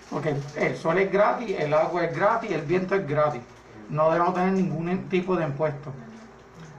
porque 0.09 0.35
el 0.55 0.77
sol 0.77 0.97
es 0.97 1.11
gratis, 1.11 1.55
el 1.59 1.73
agua 1.73 2.05
es 2.05 2.15
gratis, 2.15 2.51
el 2.51 2.61
viento 2.61 2.95
es 2.95 3.05
gratis. 3.05 3.41
No 3.89 4.09
debemos 4.11 4.33
tener 4.33 4.53
ningún 4.53 5.09
tipo 5.09 5.35
de 5.35 5.45
impuesto. 5.45 5.91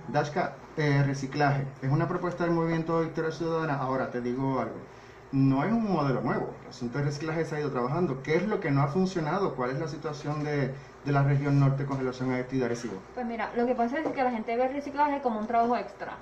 Dashka, 0.09 0.53
eh, 0.77 1.03
reciclaje, 1.05 1.67
es 1.83 1.91
una 1.91 2.09
propuesta 2.09 2.45
del 2.45 2.53
movimiento 2.53 3.01
Victoria 3.01 3.31
Ciudadana. 3.31 3.77
Ahora 3.79 4.11
te 4.11 4.21
digo 4.21 4.61
algo. 4.61 4.87
no 5.33 5.65
es 5.65 5.73
un 5.73 5.93
modelo 5.93 6.21
nuevo. 6.23 6.57
El 6.63 6.69
asunto 6.69 6.99
del 6.99 7.07
reciclaje 7.09 7.45
se 7.45 7.57
ha 7.57 7.61
ido 7.61 7.71
trabajando. 7.71 8.23
¿Qué 8.23 8.37
es 8.37 8.47
lo 8.47 8.61
que 8.61 8.71
no 8.71 8.83
ha 8.83 8.89
funcionado? 8.89 9.55
¿Cuál 9.55 9.71
es 9.71 9.79
la 9.81 9.89
situación 9.89 10.45
de, 10.45 10.75
de 11.05 11.13
la 11.13 11.23
región 11.25 11.59
norte 11.61 11.85
con 11.87 11.99
relación 11.99 12.31
a 12.33 12.39
esto 12.39 12.55
y 12.57 12.59
de 12.59 12.65
Arecibo? 12.67 13.03
Pues 13.15 13.27
mira, 13.27 13.53
lo 13.57 13.67
que 13.67 13.75
pasa 13.75 13.99
es 14.01 14.09
que 14.13 14.23
la 14.23 14.31
gente 14.31 14.57
ve 14.57 14.67
el 14.67 14.73
reciclaje 14.75 15.21
como 15.23 15.41
un 15.41 15.47
trabajo 15.47 15.77
extra. 15.77 16.19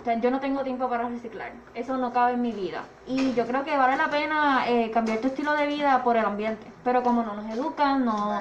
O 0.00 0.04
sea, 0.04 0.18
yo 0.20 0.30
no 0.30 0.40
tengo 0.40 0.62
tiempo 0.62 0.88
para 0.88 1.08
reciclar. 1.08 1.52
Eso 1.74 1.96
no 1.98 2.12
cabe 2.12 2.34
en 2.34 2.42
mi 2.42 2.52
vida. 2.52 2.84
Y 3.06 3.34
yo 3.34 3.46
creo 3.46 3.64
que 3.64 3.76
vale 3.76 3.96
la 3.96 4.08
pena 4.08 4.64
eh, 4.68 4.90
cambiar 4.92 5.18
tu 5.18 5.28
estilo 5.28 5.52
de 5.52 5.66
vida 5.66 6.02
por 6.04 6.16
el 6.16 6.24
ambiente. 6.24 6.66
Pero 6.84 7.02
como 7.02 7.22
no 7.22 7.34
nos 7.34 7.52
educan, 7.52 8.04
no, 8.04 8.40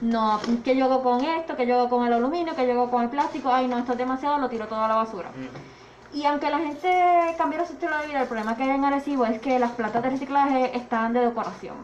no, 0.00 0.40
que 0.64 0.76
yo 0.76 0.84
hago 0.84 1.02
con 1.02 1.24
esto, 1.24 1.56
que 1.56 1.66
yo 1.66 1.78
hago 1.78 1.88
con 1.88 2.06
el 2.06 2.12
aluminio, 2.12 2.54
que 2.54 2.66
yo 2.66 2.72
hago 2.72 2.90
con 2.90 3.02
el 3.02 3.10
plástico, 3.10 3.52
ay 3.52 3.66
no, 3.66 3.78
esto 3.78 3.92
es 3.92 3.98
demasiado, 3.98 4.38
lo 4.38 4.48
tiro 4.48 4.68
todo 4.68 4.80
a 4.80 4.88
la 4.88 4.96
basura. 4.96 5.30
Y 6.14 6.24
aunque 6.26 6.50
la 6.50 6.58
gente 6.58 7.34
cambiara 7.38 7.66
su 7.66 7.72
estilo 7.72 7.96
de 7.98 8.06
vida, 8.06 8.20
el 8.20 8.28
problema 8.28 8.56
que 8.56 8.62
hay 8.62 8.70
en 8.70 8.84
Arecibo 8.84 9.24
es 9.24 9.40
que 9.40 9.58
las 9.58 9.72
plantas 9.72 10.02
de 10.02 10.10
reciclaje 10.10 10.76
están 10.76 11.12
de 11.12 11.20
decoración. 11.20 11.76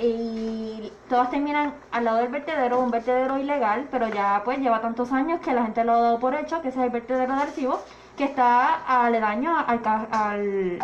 Y 0.00 0.92
todas 1.08 1.30
terminan 1.30 1.72
al 1.90 2.04
lado 2.04 2.18
del 2.18 2.28
vertedero, 2.28 2.80
un 2.80 2.90
vertedero 2.90 3.38
ilegal, 3.38 3.88
pero 3.90 4.08
ya 4.08 4.42
pues 4.44 4.58
lleva 4.58 4.80
tantos 4.80 5.10
años 5.12 5.40
que 5.40 5.52
la 5.54 5.62
gente 5.64 5.84
lo 5.84 5.92
ha 5.94 6.00
dado 6.00 6.18
por 6.18 6.34
hecho, 6.34 6.60
que 6.60 6.68
ese 6.68 6.80
es 6.80 6.84
el 6.84 6.90
vertedero 6.90 7.34
de 7.34 7.40
Arecibo, 7.42 7.80
que 8.16 8.24
está 8.24 9.04
aledaño 9.04 9.56
al, 9.66 9.80
ca- 9.80 10.06
al 10.10 10.78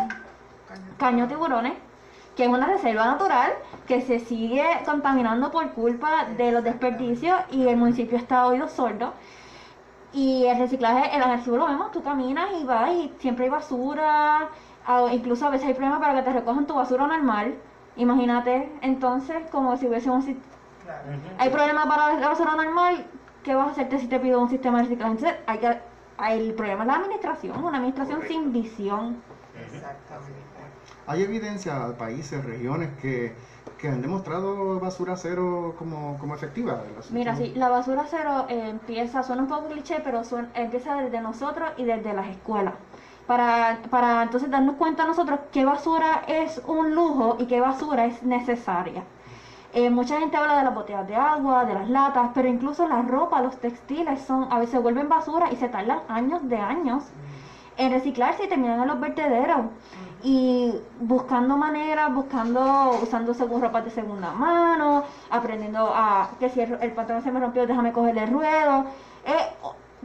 caño 0.97 1.27
tiburones, 1.27 1.73
que 2.35 2.43
es 2.45 2.49
una 2.49 2.65
reserva 2.65 3.05
natural 3.05 3.53
que 3.87 4.01
se 4.01 4.19
sigue 4.19 4.65
contaminando 4.85 5.51
por 5.51 5.69
culpa 5.73 6.25
de 6.37 6.51
los 6.51 6.63
desperdicios 6.63 7.35
y 7.51 7.67
el 7.67 7.77
municipio 7.77 8.17
está 8.17 8.41
a 8.41 8.47
oídos 8.47 8.71
sordos. 8.71 9.11
Y 10.11 10.45
el 10.45 10.57
reciclaje, 10.59 11.15
el 11.15 11.23
archivo 11.23 11.57
lo 11.57 11.65
vemos, 11.67 11.91
tú 11.91 12.03
caminas 12.03 12.49
y 12.59 12.63
vas 12.63 12.91
y 12.91 13.13
siempre 13.19 13.45
hay 13.45 13.51
basura, 13.51 14.47
incluso 15.11 15.45
a 15.47 15.49
veces 15.49 15.67
hay 15.67 15.73
problemas 15.73 15.99
para 15.99 16.15
que 16.15 16.21
te 16.23 16.33
recojan 16.33 16.65
tu 16.67 16.73
basura 16.75 17.07
normal. 17.07 17.55
Imagínate, 17.95 18.71
entonces, 18.81 19.37
como 19.51 19.77
si 19.77 19.87
hubiese 19.87 20.09
un... 20.09 20.21
sis- 20.23 20.37
Claro. 20.83 21.03
Hay 21.37 21.49
problemas 21.49 21.85
para 21.85 22.19
la 22.19 22.27
basura 22.29 22.55
normal, 22.57 23.05
¿qué 23.43 23.55
vas 23.55 23.69
a 23.69 23.71
hacerte 23.71 23.99
si 23.99 24.07
te 24.07 24.19
pido 24.19 24.41
un 24.41 24.49
sistema 24.49 24.79
de 24.79 24.83
reciclaje? 24.83 25.11
Entonces, 25.13 25.37
hay 25.47 25.57
que, 25.59 25.77
hay- 26.17 26.39
el 26.49 26.53
problema 26.55 26.81
es 26.83 26.87
la 26.87 26.95
administración, 26.95 27.63
una 27.63 27.77
administración 27.77 28.17
Correcto. 28.17 28.33
sin 28.41 28.51
visión. 28.51 29.21
Exactamente. 29.65 30.33
Hay 31.07 31.23
evidencia, 31.23 31.97
países, 31.97 32.43
regiones 32.43 32.89
que, 33.01 33.33
que 33.77 33.87
han 33.87 34.01
demostrado 34.01 34.79
basura 34.81 35.15
cero 35.15 35.75
como, 35.77 36.17
como 36.17 36.35
efectiva. 36.35 36.81
Mira, 37.11 37.35
sí, 37.35 37.53
la 37.55 37.69
basura 37.69 38.03
cero 38.09 38.45
eh, 38.49 38.69
empieza, 38.69 39.23
suena 39.23 39.43
un 39.43 39.47
poco 39.47 39.67
cliché, 39.69 40.01
pero 40.03 40.23
suena- 40.25 40.49
empieza 40.53 40.95
desde 40.95 41.21
nosotros 41.21 41.69
y 41.77 41.85
desde 41.85 42.13
las 42.13 42.27
escuelas. 42.27 42.73
Para, 43.27 43.79
para 43.89 44.23
entonces 44.23 44.49
darnos 44.51 44.75
cuenta 44.75 45.05
nosotros 45.05 45.39
qué 45.51 45.63
basura 45.63 46.23
es 46.27 46.61
un 46.67 46.93
lujo 46.93 47.37
y 47.39 47.45
qué 47.45 47.61
basura 47.61 48.05
es 48.05 48.21
necesaria. 48.23 49.03
Eh, 49.73 49.89
mucha 49.89 50.19
gente 50.19 50.37
habla 50.37 50.57
de 50.57 50.63
las 50.65 50.75
botellas 50.75 51.07
de 51.07 51.15
agua, 51.15 51.65
de 51.65 51.73
las 51.73 51.89
latas, 51.89 52.29
pero 52.35 52.47
incluso 52.47 52.87
la 52.87 53.01
ropa, 53.01 53.41
los 53.41 53.57
textiles 53.57 54.21
son 54.21 54.47
a 54.51 54.59
veces 54.59 54.81
vuelven 54.83 55.09
basura 55.09 55.51
y 55.51 55.55
se 55.55 55.67
tardan 55.67 56.01
años 56.09 56.47
de 56.47 56.57
años 56.57 57.03
en 57.77 57.91
reciclarse 57.91 58.43
y 58.43 58.49
terminan 58.49 58.81
en 58.81 58.87
los 58.87 58.99
vertederos. 58.99 59.61
Y 60.21 60.73
buscando 60.99 61.57
maneras, 61.57 62.13
buscando, 62.13 62.99
usando 63.01 63.33
según 63.33 63.61
ropas 63.61 63.83
de 63.85 63.91
segunda 63.91 64.31
mano, 64.31 65.05
aprendiendo 65.31 65.91
a 65.93 66.29
que 66.39 66.49
si 66.49 66.61
el, 66.61 66.77
el 66.79 66.91
pantalón 66.91 67.23
se 67.23 67.31
me 67.31 67.39
rompió, 67.39 67.65
déjame 67.65 67.91
cogerle 67.91 68.23
el 68.25 68.31
ruedo. 68.31 68.85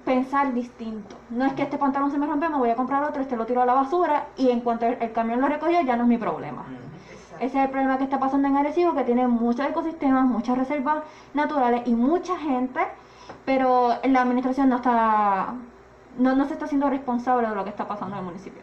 Pensar 0.08 0.54
distinto. 0.54 1.16
No 1.28 1.44
es 1.44 1.52
que 1.52 1.64
este 1.64 1.76
pantalón 1.76 2.10
se 2.10 2.16
me 2.16 2.26
rompió, 2.26 2.48
me 2.48 2.56
voy 2.56 2.70
a 2.70 2.76
comprar 2.76 3.04
otro, 3.04 3.20
este 3.20 3.36
lo 3.36 3.44
tiro 3.44 3.60
a 3.60 3.66
la 3.66 3.74
basura 3.74 4.28
y 4.38 4.48
en 4.48 4.60
cuanto 4.60 4.86
el, 4.86 4.96
el 5.02 5.12
camión 5.12 5.38
lo 5.38 5.48
recogió 5.48 5.82
ya 5.82 5.96
no 5.96 6.04
es 6.04 6.08
mi 6.08 6.16
problema. 6.16 6.64
Exacto. 7.12 7.44
Ese 7.44 7.58
es 7.58 7.64
el 7.64 7.70
problema 7.70 7.98
que 7.98 8.04
está 8.04 8.18
pasando 8.18 8.48
en 8.48 8.56
Arecibo, 8.56 8.94
que 8.94 9.04
tiene 9.04 9.28
muchos 9.28 9.66
ecosistemas, 9.66 10.24
muchas 10.24 10.56
reservas 10.56 11.04
naturales 11.34 11.82
y 11.84 11.94
mucha 11.94 12.38
gente, 12.38 12.80
pero 13.44 13.96
la 14.02 14.22
administración 14.22 14.70
no 14.70 14.76
está, 14.76 15.52
no, 16.16 16.34
no 16.34 16.46
se 16.46 16.54
está 16.54 16.64
haciendo 16.64 16.88
responsable 16.88 17.46
de 17.46 17.54
lo 17.54 17.64
que 17.64 17.70
está 17.70 17.86
pasando 17.86 18.16
en 18.16 18.20
el 18.20 18.24
municipio. 18.24 18.62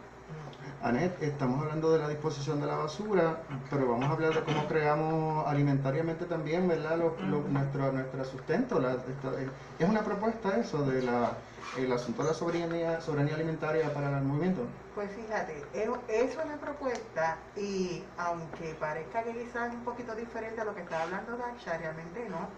Anet, 0.82 1.20
estamos 1.22 1.60
hablando 1.62 1.90
de 1.90 1.98
la 1.98 2.08
disposición 2.08 2.60
de 2.60 2.66
la 2.66 2.76
basura, 2.76 3.42
pero 3.70 3.88
vamos 3.88 4.04
a 4.08 4.12
hablar 4.12 4.34
de 4.34 4.44
cómo 4.44 4.66
creamos 4.68 5.46
alimentariamente 5.46 6.26
también, 6.26 6.68
¿verdad? 6.68 6.98
Lo- 6.98 7.16
lo- 7.18 7.42
nuestro, 7.48 7.92
nuestro 7.92 8.24
sustento. 8.24 8.78
la- 8.78 8.92
esto- 8.92 9.38
eh, 9.38 9.48
es 9.78 9.88
una 9.88 10.02
propuesta 10.02 10.56
eso 10.58 10.84
de 10.84 11.02
la, 11.02 11.32
el 11.78 11.90
asunto 11.92 12.22
de 12.22 12.28
la 12.28 12.34
soberanía, 12.34 13.00
soberanía 13.00 13.34
alimentaria 13.34 13.92
para 13.92 14.18
el 14.18 14.24
movimiento. 14.24 14.62
Pues 14.94 15.10
fíjate, 15.12 15.62
es, 15.74 15.88
es 16.08 16.36
una 16.36 16.56
propuesta 16.56 17.36
y 17.56 18.04
aunque 18.18 18.74
parezca 18.78 19.22
que 19.24 19.32
quizás 19.32 19.68
es 19.68 19.74
un 19.74 19.84
poquito 19.84 20.14
diferente 20.14 20.60
a 20.60 20.64
lo 20.64 20.74
que 20.74 20.82
está 20.82 21.02
hablando 21.02 21.36
Dacha, 21.36 21.78
realmente 21.78 22.28
no. 22.28 22.48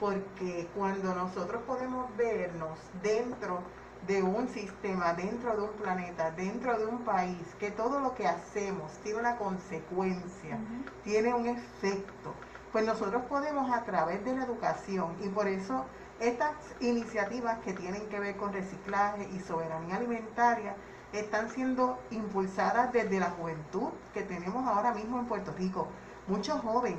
Porque 0.00 0.68
cuando 0.76 1.14
nosotros 1.14 1.62
podemos 1.66 2.16
vernos 2.16 2.78
dentro 3.02 3.62
de 4.08 4.22
un 4.22 4.48
sistema, 4.48 5.12
dentro 5.12 5.54
de 5.54 5.62
un 5.64 5.72
planeta, 5.72 6.30
dentro 6.30 6.78
de 6.78 6.86
un 6.86 7.00
país, 7.04 7.36
que 7.60 7.70
todo 7.70 8.00
lo 8.00 8.14
que 8.14 8.26
hacemos 8.26 8.90
tiene 9.02 9.20
una 9.20 9.36
consecuencia, 9.36 10.58
tiene 11.04 11.34
un 11.34 11.46
efecto, 11.46 12.32
pues 12.72 12.86
nosotros 12.86 13.22
podemos 13.28 13.70
a 13.70 13.84
través 13.84 14.24
de 14.24 14.34
la 14.34 14.44
educación 14.44 15.14
y 15.22 15.28
por 15.28 15.46
eso 15.46 15.84
estas 16.20 16.54
iniciativas 16.80 17.58
que 17.58 17.74
tienen 17.74 18.08
que 18.08 18.18
ver 18.18 18.36
con 18.36 18.54
reciclaje 18.54 19.28
y 19.30 19.40
soberanía 19.40 19.96
alimentaria 19.96 20.74
están 21.12 21.50
siendo 21.50 21.98
impulsadas 22.10 22.90
desde 22.92 23.20
la 23.20 23.30
juventud 23.30 23.90
que 24.14 24.22
tenemos 24.22 24.66
ahora 24.66 24.92
mismo 24.94 25.18
en 25.18 25.26
Puerto 25.26 25.52
Rico. 25.56 25.86
Mucho 26.26 26.58
joven 26.58 26.96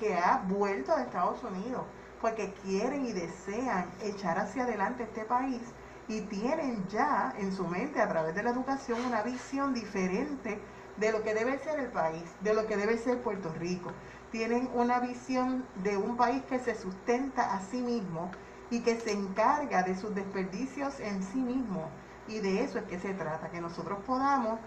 que 0.00 0.16
ha 0.16 0.42
vuelto 0.48 0.96
de 0.96 1.02
Estados 1.02 1.42
Unidos 1.44 1.82
porque 2.20 2.52
quieren 2.64 3.06
y 3.06 3.12
desean 3.12 3.86
echar 4.02 4.38
hacia 4.38 4.64
adelante 4.64 5.04
este 5.04 5.24
país 5.24 5.62
y 6.10 6.22
tienen 6.22 6.88
ya 6.88 7.32
en 7.38 7.52
su 7.52 7.68
mente 7.68 8.00
a 8.00 8.08
través 8.08 8.34
de 8.34 8.42
la 8.42 8.50
educación 8.50 8.98
una 9.06 9.22
visión 9.22 9.72
diferente 9.72 10.60
de 10.96 11.12
lo 11.12 11.22
que 11.22 11.34
debe 11.34 11.56
ser 11.60 11.78
el 11.78 11.86
país, 11.86 12.24
de 12.40 12.52
lo 12.52 12.66
que 12.66 12.76
debe 12.76 12.98
ser 12.98 13.22
Puerto 13.22 13.48
Rico. 13.60 13.92
Tienen 14.32 14.68
una 14.74 14.98
visión 14.98 15.64
de 15.84 15.96
un 15.96 16.16
país 16.16 16.42
que 16.48 16.58
se 16.58 16.74
sustenta 16.74 17.54
a 17.54 17.60
sí 17.60 17.80
mismo 17.80 18.28
y 18.70 18.80
que 18.80 18.98
se 18.98 19.12
encarga 19.12 19.84
de 19.84 19.96
sus 19.96 20.12
desperdicios 20.12 20.98
en 20.98 21.22
sí 21.22 21.38
mismo. 21.38 21.88
Y 22.26 22.40
de 22.40 22.64
eso 22.64 22.78
es 22.78 22.84
que 22.86 22.98
se 22.98 23.14
trata, 23.14 23.50
que 23.50 23.60
nosotros 23.60 24.00
podamos 24.04 24.58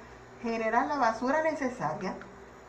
generar 0.41 0.87
la 0.87 0.97
basura 0.97 1.43
necesaria 1.43 2.15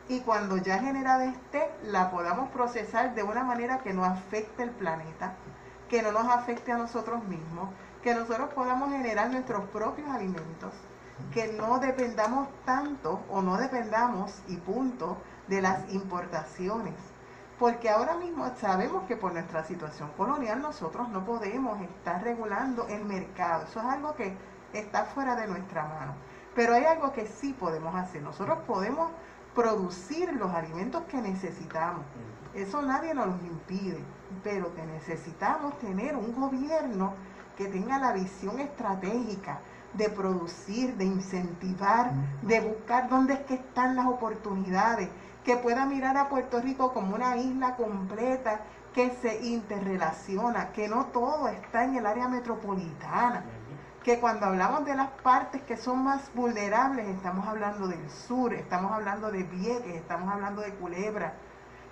y 0.09 0.19
cuando 0.19 0.57
ya 0.57 0.79
generada 0.79 1.23
esté, 1.25 1.71
la 1.83 2.11
podamos 2.11 2.49
procesar 2.49 3.15
de 3.15 3.23
una 3.23 3.45
manera 3.45 3.79
que 3.79 3.93
no 3.93 4.03
afecte 4.03 4.63
el 4.63 4.71
planeta, 4.71 5.35
que 5.87 6.01
no 6.01 6.11
nos 6.11 6.27
afecte 6.27 6.73
a 6.73 6.77
nosotros 6.77 7.23
mismos, 7.23 7.69
que 8.05 8.13
nosotros 8.13 8.53
podamos 8.53 8.91
generar 8.91 9.31
nuestros 9.31 9.67
propios 9.69 10.07
alimentos, 10.11 10.71
que 11.33 11.53
no 11.53 11.79
dependamos 11.79 12.47
tanto 12.63 13.21
o 13.31 13.41
no 13.41 13.57
dependamos 13.57 14.43
y 14.47 14.57
punto 14.57 15.17
de 15.47 15.59
las 15.59 15.91
importaciones. 15.91 16.93
Porque 17.57 17.89
ahora 17.89 18.15
mismo 18.15 18.47
sabemos 18.61 19.05
que 19.07 19.17
por 19.17 19.33
nuestra 19.33 19.63
situación 19.63 20.11
colonial 20.15 20.61
nosotros 20.61 21.09
no 21.09 21.25
podemos 21.25 21.81
estar 21.81 22.21
regulando 22.23 22.87
el 22.89 23.05
mercado. 23.05 23.63
Eso 23.63 23.79
es 23.79 23.85
algo 23.87 24.13
que 24.13 24.37
está 24.71 25.05
fuera 25.05 25.35
de 25.35 25.47
nuestra 25.47 25.87
mano. 25.87 26.13
Pero 26.53 26.75
hay 26.75 26.85
algo 26.85 27.11
que 27.11 27.25
sí 27.25 27.53
podemos 27.53 27.95
hacer. 27.95 28.21
Nosotros 28.21 28.59
podemos 28.67 29.09
producir 29.55 30.31
los 30.33 30.53
alimentos 30.53 31.01
que 31.05 31.17
necesitamos. 31.17 32.05
Eso 32.53 32.83
nadie 32.83 33.15
nos 33.15 33.25
los 33.25 33.41
impide. 33.41 34.03
Pero 34.43 34.75
que 34.75 34.85
necesitamos 34.85 35.79
tener 35.79 36.15
un 36.15 36.39
gobierno 36.39 37.15
que 37.55 37.67
tenga 37.67 37.97
la 37.99 38.13
visión 38.13 38.59
estratégica 38.59 39.59
de 39.93 40.09
producir, 40.09 40.95
de 40.95 41.05
incentivar, 41.05 42.11
de 42.41 42.59
buscar 42.59 43.09
dónde 43.09 43.33
es 43.33 43.39
que 43.41 43.55
están 43.55 43.95
las 43.95 44.07
oportunidades, 44.07 45.09
que 45.43 45.57
pueda 45.57 45.85
mirar 45.85 46.17
a 46.17 46.27
Puerto 46.27 46.59
Rico 46.59 46.93
como 46.93 47.15
una 47.15 47.37
isla 47.37 47.75
completa 47.75 48.61
que 48.93 49.11
se 49.21 49.45
interrelaciona, 49.45 50.71
que 50.71 50.87
no 50.87 51.07
todo 51.07 51.47
está 51.49 51.83
en 51.83 51.95
el 51.95 52.05
área 52.05 52.27
metropolitana, 52.27 53.43
que 54.03 54.19
cuando 54.19 54.45
hablamos 54.45 54.85
de 54.85 54.95
las 54.95 55.09
partes 55.23 55.61
que 55.63 55.77
son 55.77 56.03
más 56.03 56.31
vulnerables, 56.33 57.07
estamos 57.07 57.47
hablando 57.47 57.87
del 57.87 58.09
sur, 58.09 58.53
estamos 58.53 58.91
hablando 58.91 59.31
de 59.31 59.43
Vieques, 59.43 59.95
estamos 59.95 60.31
hablando 60.31 60.61
de 60.61 60.73
Culebra. 60.75 61.33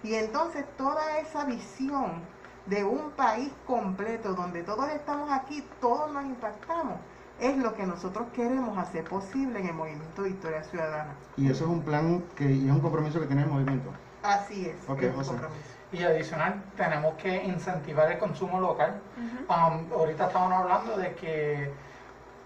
Y 0.04 0.16
entonces 0.16 0.66
toda 0.78 1.18
esa 1.20 1.46
visión 1.46 2.22
de 2.66 2.84
un 2.84 3.12
país 3.12 3.52
completo 3.68 4.34
donde 4.34 4.64
todos 4.64 4.90
estamos 4.90 5.30
aquí, 5.32 5.68
todos 5.82 6.12
nos 6.12 6.24
impactamos, 6.26 6.96
es 7.40 7.58
lo 7.58 7.74
que 7.74 7.86
nosotros 7.86 8.28
queremos 8.34 8.78
hacer 8.78 9.04
posible 9.04 9.60
en 9.60 9.68
el 9.68 9.74
movimiento 9.74 10.24
Victoria 10.24 10.64
Ciudadana. 10.64 11.14
Y 11.36 11.50
eso 11.50 11.66
es 11.66 11.70
un 11.70 11.82
plan 11.82 12.24
que, 12.36 12.46
y 12.46 12.66
es 12.68 12.72
un 12.72 12.80
compromiso 12.80 13.20
que 13.20 13.26
tiene 13.26 13.44
el 13.44 13.50
movimiento. 13.50 13.90
Así 14.22 14.68
es. 14.68 14.76
Ok, 14.88 15.02
es 15.02 15.10
un 15.10 15.16
José. 15.16 15.32
compromiso. 15.32 15.62
Y 15.92 16.04
adicional, 16.04 16.64
tenemos 16.76 17.14
que 17.16 17.44
incentivar 17.44 18.12
el 18.12 18.18
consumo 18.18 18.60
local. 18.60 19.00
Um, 19.18 19.92
ahorita 19.94 20.28
estaban 20.28 20.52
hablando 20.52 20.98
de 20.98 21.14
que 21.16 21.72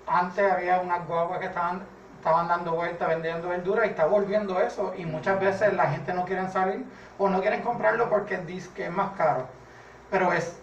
antes 0.08 0.52
había 0.52 0.82
unas 0.82 1.08
guaguas 1.08 1.40
que 1.40 1.46
estaban 1.46 1.82
estaban 2.18 2.48
dando 2.48 2.74
vueltas 2.74 3.08
vendiendo 3.08 3.48
verdura 3.48 3.86
y 3.86 3.90
está 3.90 4.06
volviendo 4.06 4.60
eso 4.60 4.92
y 4.98 5.06
muchas 5.06 5.40
veces 5.40 5.74
la 5.74 5.92
gente 5.92 6.14
no 6.14 6.26
quiere 6.26 6.50
salir 6.50 6.84
o 7.18 7.30
no 7.30 7.40
quieren 7.42 7.62
comprarlo 7.62 8.10
porque 8.10 8.38
dice 8.40 8.70
que 8.76 8.86
es 8.86 8.92
más 8.92 9.12
caro, 9.12 9.48
pero 10.10 10.32
es 10.34 10.58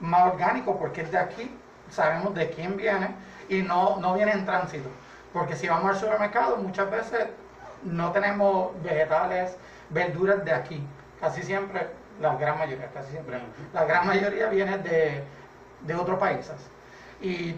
más 0.00 0.32
orgánico 0.32 0.78
porque 0.78 1.02
es 1.02 1.10
de 1.10 1.18
aquí, 1.18 1.50
sabemos 1.90 2.34
de 2.34 2.50
quién 2.50 2.76
viene 2.76 3.08
y 3.48 3.62
no, 3.62 3.96
no 3.98 4.14
viene 4.14 4.32
en 4.32 4.44
tránsito, 4.44 4.88
porque 5.32 5.56
si 5.56 5.68
vamos 5.68 5.90
al 5.90 5.96
supermercado 5.98 6.56
muchas 6.56 6.90
veces 6.90 7.26
no 7.82 8.12
tenemos 8.12 8.80
vegetales, 8.82 9.56
verduras 9.90 10.44
de 10.44 10.52
aquí, 10.52 10.86
casi 11.20 11.42
siempre, 11.42 11.88
la 12.20 12.34
gran 12.36 12.58
mayoría, 12.58 12.90
casi 12.92 13.12
siempre, 13.12 13.40
la 13.72 13.84
gran 13.84 14.06
mayoría 14.06 14.48
viene 14.48 14.78
de, 14.78 15.22
de 15.82 15.94
otros 15.94 16.18
países. 16.18 16.56
Y 17.20 17.56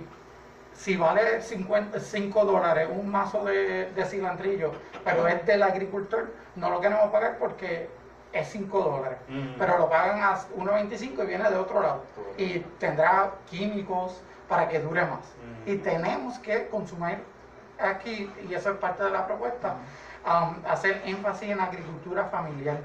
si 0.75 0.97
vale 0.97 1.43
50, 1.43 1.99
5 1.99 2.45
dólares 2.45 2.89
un 2.91 3.11
mazo 3.11 3.45
de, 3.45 3.91
de 3.93 4.05
cilantrillo, 4.05 4.73
pero 5.05 5.27
es 5.27 5.45
del 5.47 5.63
agricultor, 5.63 6.33
no 6.57 6.71
lo 6.71 6.81
queremos 6.81 7.11
pagar 7.11 7.39
porque 7.39 7.91
es 8.33 8.49
5 8.49 8.81
dólares. 8.81 9.19
Mm. 9.29 9.59
Pero 9.59 9.79
lo 9.79 9.89
pagan 9.89 10.23
a 10.23 10.39
1.25 10.57 11.25
y 11.25 11.27
viene 11.27 11.51
de 11.51 11.57
otro 11.57 11.81
lado. 11.81 12.03
Y 12.37 12.61
tendrá 12.79 13.33
químicos 13.51 14.21
para 14.49 14.69
que 14.69 14.81
dure 14.81 15.03
más. 15.03 15.21
Mm. 15.67 15.71
Y 15.71 15.77
tenemos 15.79 16.39
que 16.39 16.69
consumir 16.69 17.19
aquí, 17.79 18.31
y 18.49 18.55
eso 18.55 18.71
es 18.71 18.77
parte 18.79 19.05
de 19.05 19.11
la 19.11 19.27
propuesta, 19.27 19.77
um, 20.27 20.55
hacer 20.69 21.03
énfasis 21.05 21.51
en 21.51 21.61
agricultura 21.61 22.25
familiar 22.27 22.79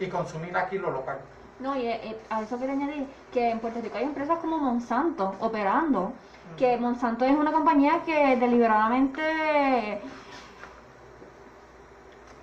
y 0.00 0.06
consumir 0.06 0.56
aquí 0.56 0.78
lo 0.78 0.90
local. 0.90 1.18
No, 1.60 1.76
y 1.76 1.86
eh, 1.86 2.16
a 2.30 2.42
eso 2.42 2.56
quiero 2.56 2.72
añadir 2.72 3.06
que 3.32 3.50
en 3.50 3.58
Puerto 3.58 3.80
Rico 3.80 3.98
hay 3.98 4.04
empresas 4.04 4.38
como 4.38 4.58
Monsanto 4.58 5.34
operando, 5.40 6.12
que 6.56 6.76
Monsanto 6.76 7.24
es 7.24 7.36
una 7.36 7.52
compañía 7.52 8.00
que 8.06 8.36
deliberadamente 8.36 10.00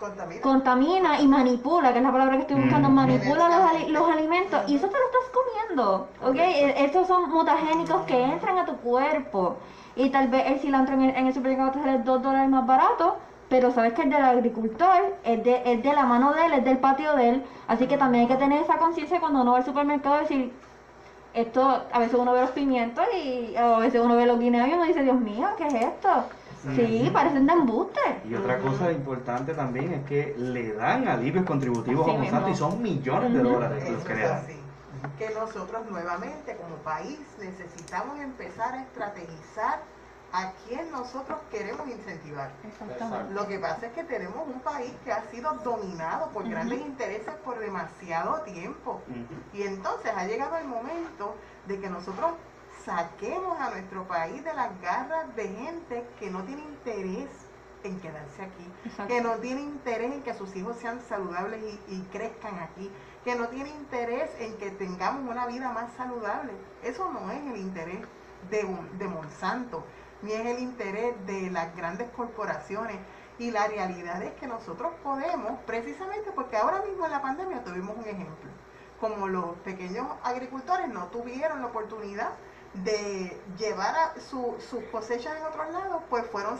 Contamina. 0.09 0.41
contamina 0.41 1.19
y 1.19 1.27
manipula, 1.27 1.91
que 1.91 1.97
es 1.99 2.03
la 2.03 2.11
palabra 2.11 2.35
que 2.35 2.41
estoy 2.41 2.61
buscando, 2.61 2.89
Mm. 2.89 2.93
manipula 2.93 3.49
los, 3.49 3.69
ali- 3.71 3.89
los 3.91 4.09
alimentos 4.09 4.61
y 4.67 4.75
eso 4.75 4.87
te 4.87 4.97
lo 4.97 5.05
estás 5.05 5.31
comiendo, 5.33 6.07
¿ok? 6.23 6.35
E- 6.35 6.83
Estos 6.85 7.07
son 7.07 7.29
mutagénicos 7.31 8.01
que 8.03 8.21
entran 8.23 8.57
a 8.59 8.65
tu 8.65 8.75
cuerpo 8.77 9.55
y 9.95 10.09
tal 10.09 10.27
vez 10.27 10.43
el 10.47 10.59
cilantro 10.59 10.95
en 10.95 11.01
el, 11.01 11.15
en 11.15 11.27
el 11.27 11.33
supermercado 11.33 11.71
te 11.71 11.79
sale 11.79 11.99
2 11.99 12.21
dólares 12.21 12.49
más 12.49 12.65
barato, 12.65 13.17
pero 13.49 13.71
sabes 13.71 13.93
que 13.93 14.03
es 14.03 14.09
del 14.09 14.23
agricultor, 14.23 15.15
es 15.23 15.43
de, 15.43 15.61
es 15.65 15.81
de 15.83 15.93
la 15.93 16.05
mano 16.05 16.33
de 16.33 16.45
él, 16.45 16.53
es 16.53 16.63
del 16.65 16.77
patio 16.77 17.15
de 17.15 17.29
él, 17.29 17.43
así 17.67 17.87
que 17.87 17.97
también 17.97 18.23
hay 18.23 18.27
que 18.27 18.35
tener 18.37 18.61
esa 18.61 18.77
conciencia 18.77 19.19
cuando 19.19 19.41
uno 19.41 19.51
va 19.53 19.57
al 19.57 19.65
supermercado 19.65 20.17
y 20.17 20.19
decir, 20.21 20.53
esto, 21.33 21.81
a 21.91 21.99
veces 21.99 22.17
uno 22.17 22.31
ve 22.31 22.41
los 22.41 22.51
pimientos 22.51 23.03
y 23.13 23.55
a 23.57 23.77
veces 23.79 24.01
uno 24.01 24.15
ve 24.15 24.25
los 24.25 24.39
guineos 24.39 24.67
y 24.69 24.73
uno 24.73 24.83
dice, 24.85 25.03
Dios 25.03 25.17
mío, 25.19 25.47
¿qué 25.57 25.67
es 25.67 25.73
esto? 25.73 26.09
Sí, 26.73 27.09
parecen 27.13 27.45
de 27.45 27.53
embuste. 27.53 27.99
Y 28.27 28.35
otra 28.35 28.59
cosa 28.59 28.91
importante 28.91 29.53
también 29.53 29.93
es 29.93 30.05
que 30.05 30.35
le 30.37 30.73
dan 30.73 31.07
alivios 31.07 31.45
contributivos 31.45 32.07
a 32.07 32.13
Monsanto 32.13 32.49
y 32.49 32.55
son 32.55 32.81
millones 32.81 33.33
de 33.33 33.43
dólares 33.43 33.89
los 33.89 34.03
que 34.03 34.15
le 34.15 34.27
dan. 34.27 34.45
Que 35.19 35.29
nosotros 35.29 35.89
nuevamente 35.89 36.55
como 36.57 36.75
país 36.77 37.19
necesitamos 37.39 38.19
empezar 38.19 38.73
a 38.73 38.81
estrategizar 38.81 39.81
a 40.33 40.51
quién 40.67 40.91
nosotros 40.91 41.37
queremos 41.51 41.87
incentivar. 41.87 42.51
Exactamente. 42.67 43.33
Lo 43.33 43.47
que 43.47 43.59
pasa 43.59 43.85
es 43.87 43.93
que 43.93 44.03
tenemos 44.03 44.47
un 44.47 44.59
país 44.61 44.91
que 45.03 45.11
ha 45.11 45.23
sido 45.31 45.53
dominado 45.63 46.29
por 46.29 46.49
grandes 46.49 46.81
intereses 46.81 47.33
por 47.45 47.59
demasiado 47.59 48.41
tiempo. 48.41 49.01
Y 49.53 49.61
entonces 49.61 50.11
ha 50.15 50.25
llegado 50.25 50.57
el 50.57 50.67
momento 50.67 51.35
de 51.67 51.79
que 51.79 51.89
nosotros 51.89 52.31
saquemos 52.85 53.59
a 53.59 53.71
nuestro 53.71 54.07
país 54.07 54.43
de 54.43 54.53
las 54.53 54.79
garras 54.81 55.35
de 55.35 55.47
gente 55.47 56.07
que 56.19 56.29
no 56.29 56.43
tiene 56.43 56.61
interés 56.61 57.29
en 57.83 57.99
quedarse 57.99 58.41
aquí, 58.41 58.71
Exacto. 58.85 59.13
que 59.13 59.21
no 59.21 59.35
tiene 59.35 59.61
interés 59.61 60.11
en 60.11 60.23
que 60.23 60.33
sus 60.33 60.55
hijos 60.55 60.77
sean 60.77 61.01
saludables 61.01 61.61
y, 61.63 61.95
y 61.95 62.01
crezcan 62.11 62.59
aquí, 62.59 62.91
que 63.23 63.35
no 63.35 63.47
tiene 63.49 63.69
interés 63.69 64.29
en 64.39 64.55
que 64.57 64.71
tengamos 64.71 65.29
una 65.29 65.45
vida 65.47 65.71
más 65.71 65.91
saludable. 65.93 66.51
Eso 66.83 67.11
no 67.11 67.31
es 67.31 67.39
el 67.45 67.57
interés 67.57 67.99
de, 68.49 68.67
de 68.97 69.07
Monsanto, 69.07 69.83
ni 70.21 70.31
es 70.31 70.45
el 70.45 70.59
interés 70.59 71.13
de 71.25 71.51
las 71.51 71.75
grandes 71.75 72.09
corporaciones. 72.11 72.97
Y 73.37 73.51
la 73.51 73.67
realidad 73.67 74.21
es 74.23 74.33
que 74.35 74.47
nosotros 74.47 74.93
podemos, 75.03 75.59
precisamente 75.65 76.31
porque 76.31 76.57
ahora 76.57 76.81
mismo 76.81 77.05
en 77.05 77.11
la 77.11 77.21
pandemia 77.21 77.63
tuvimos 77.63 77.97
un 77.97 78.05
ejemplo, 78.05 78.49
como 78.99 79.27
los 79.27 79.55
pequeños 79.57 80.07
agricultores 80.23 80.87
no 80.87 81.07
tuvieron 81.07 81.61
la 81.61 81.67
oportunidad 81.67 82.29
de 82.83 83.41
llevar 83.57 83.95
a 83.95 84.19
su- 84.19 84.55
sus 84.69 84.83
cosechas 84.85 85.37
en 85.37 85.43
otros 85.45 85.71
lados, 85.71 86.01
pues 86.09 86.25
fueron 86.27 86.57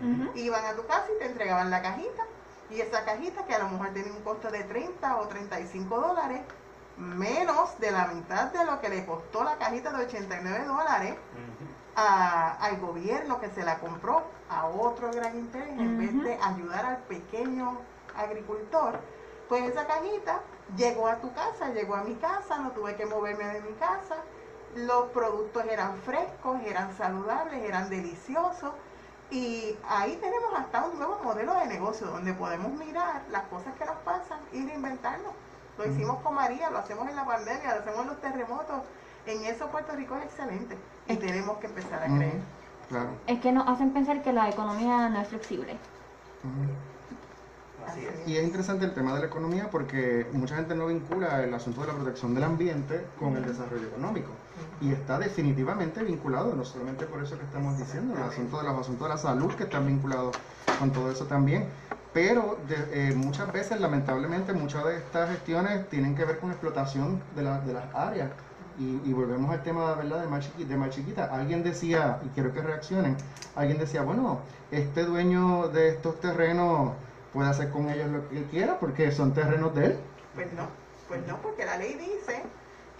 Ujú. 0.00 0.38
iban 0.38 0.64
a 0.64 0.72
tu 0.74 0.86
casa 0.86 1.04
y 1.14 1.18
te 1.18 1.26
entregaban 1.26 1.70
la 1.70 1.82
cajita. 1.82 2.24
Y 2.70 2.80
esa 2.80 3.04
cajita, 3.04 3.44
que 3.46 3.54
a 3.54 3.58
lo 3.58 3.68
mejor 3.68 3.90
tenía 3.92 4.12
un 4.12 4.22
costo 4.22 4.50
de 4.50 4.62
30 4.64 5.16
o 5.18 5.26
35 5.28 6.00
dólares, 6.00 6.40
menos 6.96 7.78
de 7.78 7.90
la 7.90 8.06
mitad 8.08 8.46
de 8.52 8.64
lo 8.64 8.80
que 8.80 8.88
le 8.88 9.04
costó 9.06 9.42
la 9.44 9.56
cajita 9.56 9.90
de 9.90 10.04
89 10.04 10.64
dólares 10.66 11.14
a- 11.96 12.52
al 12.60 12.78
gobierno 12.78 13.40
que 13.40 13.48
se 13.50 13.62
la 13.64 13.78
compró 13.78 14.22
a 14.48 14.66
otro 14.66 15.10
gran 15.12 15.36
interés, 15.36 15.68
en 15.78 15.98
vez 15.98 16.22
de 16.22 16.38
ayudar 16.42 16.84
al 16.86 16.98
pequeño 16.98 17.78
agricultor, 18.16 19.00
pues 19.48 19.64
esa 19.64 19.86
cajita 19.86 20.40
llegó 20.76 21.08
a 21.08 21.16
tu 21.16 21.32
casa, 21.34 21.68
llegó 21.70 21.94
a 21.96 22.02
mi 22.04 22.14
casa, 22.16 22.58
no 22.58 22.70
tuve 22.70 22.94
que 22.96 23.06
moverme 23.06 23.44
de 23.44 23.60
mi 23.62 23.72
casa, 23.74 24.16
los 24.76 25.06
productos 25.10 25.64
eran 25.66 25.96
frescos, 25.98 26.60
eran 26.64 26.96
saludables, 26.96 27.62
eran 27.64 27.90
deliciosos. 27.90 28.72
Y 29.30 29.76
ahí 29.88 30.16
tenemos 30.20 30.52
hasta 30.56 30.84
un 30.84 30.98
nuevo 30.98 31.20
modelo 31.22 31.54
de 31.54 31.66
negocio 31.66 32.06
donde 32.08 32.32
podemos 32.32 32.72
mirar 32.72 33.22
las 33.30 33.44
cosas 33.44 33.74
que 33.78 33.84
nos 33.84 33.96
pasan 33.98 34.40
y 34.52 34.66
reinventarnos. 34.66 35.32
Lo 35.78 35.86
hicimos 35.86 36.20
con 36.20 36.34
María, 36.34 36.68
lo 36.70 36.78
hacemos 36.78 37.08
en 37.08 37.16
la 37.16 37.24
pandemia, 37.24 37.74
lo 37.74 37.80
hacemos 37.80 38.00
en 38.00 38.06
los 38.08 38.20
terremotos. 38.20 38.82
En 39.26 39.44
eso 39.44 39.68
Puerto 39.68 39.94
Rico 39.94 40.16
es 40.16 40.24
excelente 40.24 40.76
y 41.06 41.16
tenemos 41.16 41.58
que 41.58 41.66
empezar 41.66 42.02
a 42.02 42.06
creer. 42.06 42.40
Claro. 42.88 43.10
Es 43.26 43.40
que 43.40 43.52
nos 43.52 43.68
hacen 43.68 43.92
pensar 43.92 44.22
que 44.22 44.32
la 44.32 44.48
economía 44.48 45.08
no 45.08 45.20
es 45.20 45.28
flexible. 45.28 45.76
Así 47.86 48.04
es. 48.04 48.28
Y 48.28 48.36
es 48.36 48.44
interesante 48.44 48.84
el 48.84 48.94
tema 48.94 49.14
de 49.14 49.20
la 49.20 49.26
economía 49.26 49.70
porque 49.70 50.26
mucha 50.32 50.56
gente 50.56 50.74
no 50.74 50.86
vincula 50.86 51.42
el 51.44 51.54
asunto 51.54 51.82
de 51.82 51.86
la 51.86 51.94
protección 51.94 52.34
del 52.34 52.44
ambiente 52.44 53.06
con 53.18 53.36
el 53.36 53.46
desarrollo 53.46 53.86
económico. 53.86 54.30
Y 54.80 54.92
está 54.92 55.18
definitivamente 55.18 56.02
vinculado, 56.02 56.54
no 56.54 56.64
solamente 56.64 57.04
por 57.06 57.22
eso 57.22 57.36
que 57.38 57.44
estamos 57.44 57.78
diciendo, 57.78 58.14
el 58.16 58.22
asunto 58.22 58.58
de 58.58 58.64
los 58.64 58.78
asuntos 58.80 59.08
de 59.08 59.14
la 59.14 59.18
salud 59.20 59.54
que 59.54 59.64
están 59.64 59.86
vinculados 59.86 60.36
con 60.78 60.90
todo 60.92 61.10
eso 61.10 61.26
también. 61.26 61.68
Pero 62.12 62.58
de- 62.66 63.10
eh, 63.10 63.14
muchas 63.14 63.52
veces, 63.52 63.80
lamentablemente, 63.80 64.52
muchas 64.52 64.84
de 64.84 64.96
estas 64.96 65.30
gestiones 65.30 65.88
tienen 65.90 66.16
que 66.16 66.24
ver 66.24 66.38
con 66.38 66.50
explotación 66.50 67.20
de, 67.36 67.42
la- 67.42 67.60
de 67.60 67.72
las 67.74 67.94
áreas. 67.94 68.30
Y, 68.78 69.00
y 69.04 69.12
volvemos 69.12 69.50
al 69.50 69.62
tema 69.62 69.94
¿verdad? 69.94 70.22
De, 70.22 70.26
más 70.28 70.48
chiqui- 70.50 70.66
de 70.66 70.76
más 70.76 70.90
chiquita. 70.90 71.26
Alguien 71.26 71.62
decía, 71.62 72.18
y 72.24 72.28
quiero 72.30 72.52
que 72.52 72.62
reaccionen, 72.62 73.16
alguien 73.54 73.78
decía, 73.78 74.02
bueno, 74.02 74.38
este 74.70 75.04
dueño 75.04 75.68
de 75.68 75.90
estos 75.90 76.18
terrenos 76.20 76.92
puede 77.32 77.48
hacer 77.50 77.70
con 77.70 77.90
ellos 77.90 78.08
lo 78.10 78.28
que 78.28 78.42
quiera 78.44 78.78
porque 78.80 79.12
son 79.12 79.32
terrenos 79.34 79.74
de 79.74 79.86
él. 79.86 79.96
Pues 80.34 80.52
no, 80.54 80.62
pues 81.08 81.20
no, 81.28 81.36
porque 81.42 81.64
la 81.66 81.76
ley 81.76 81.94
dice 81.94 82.42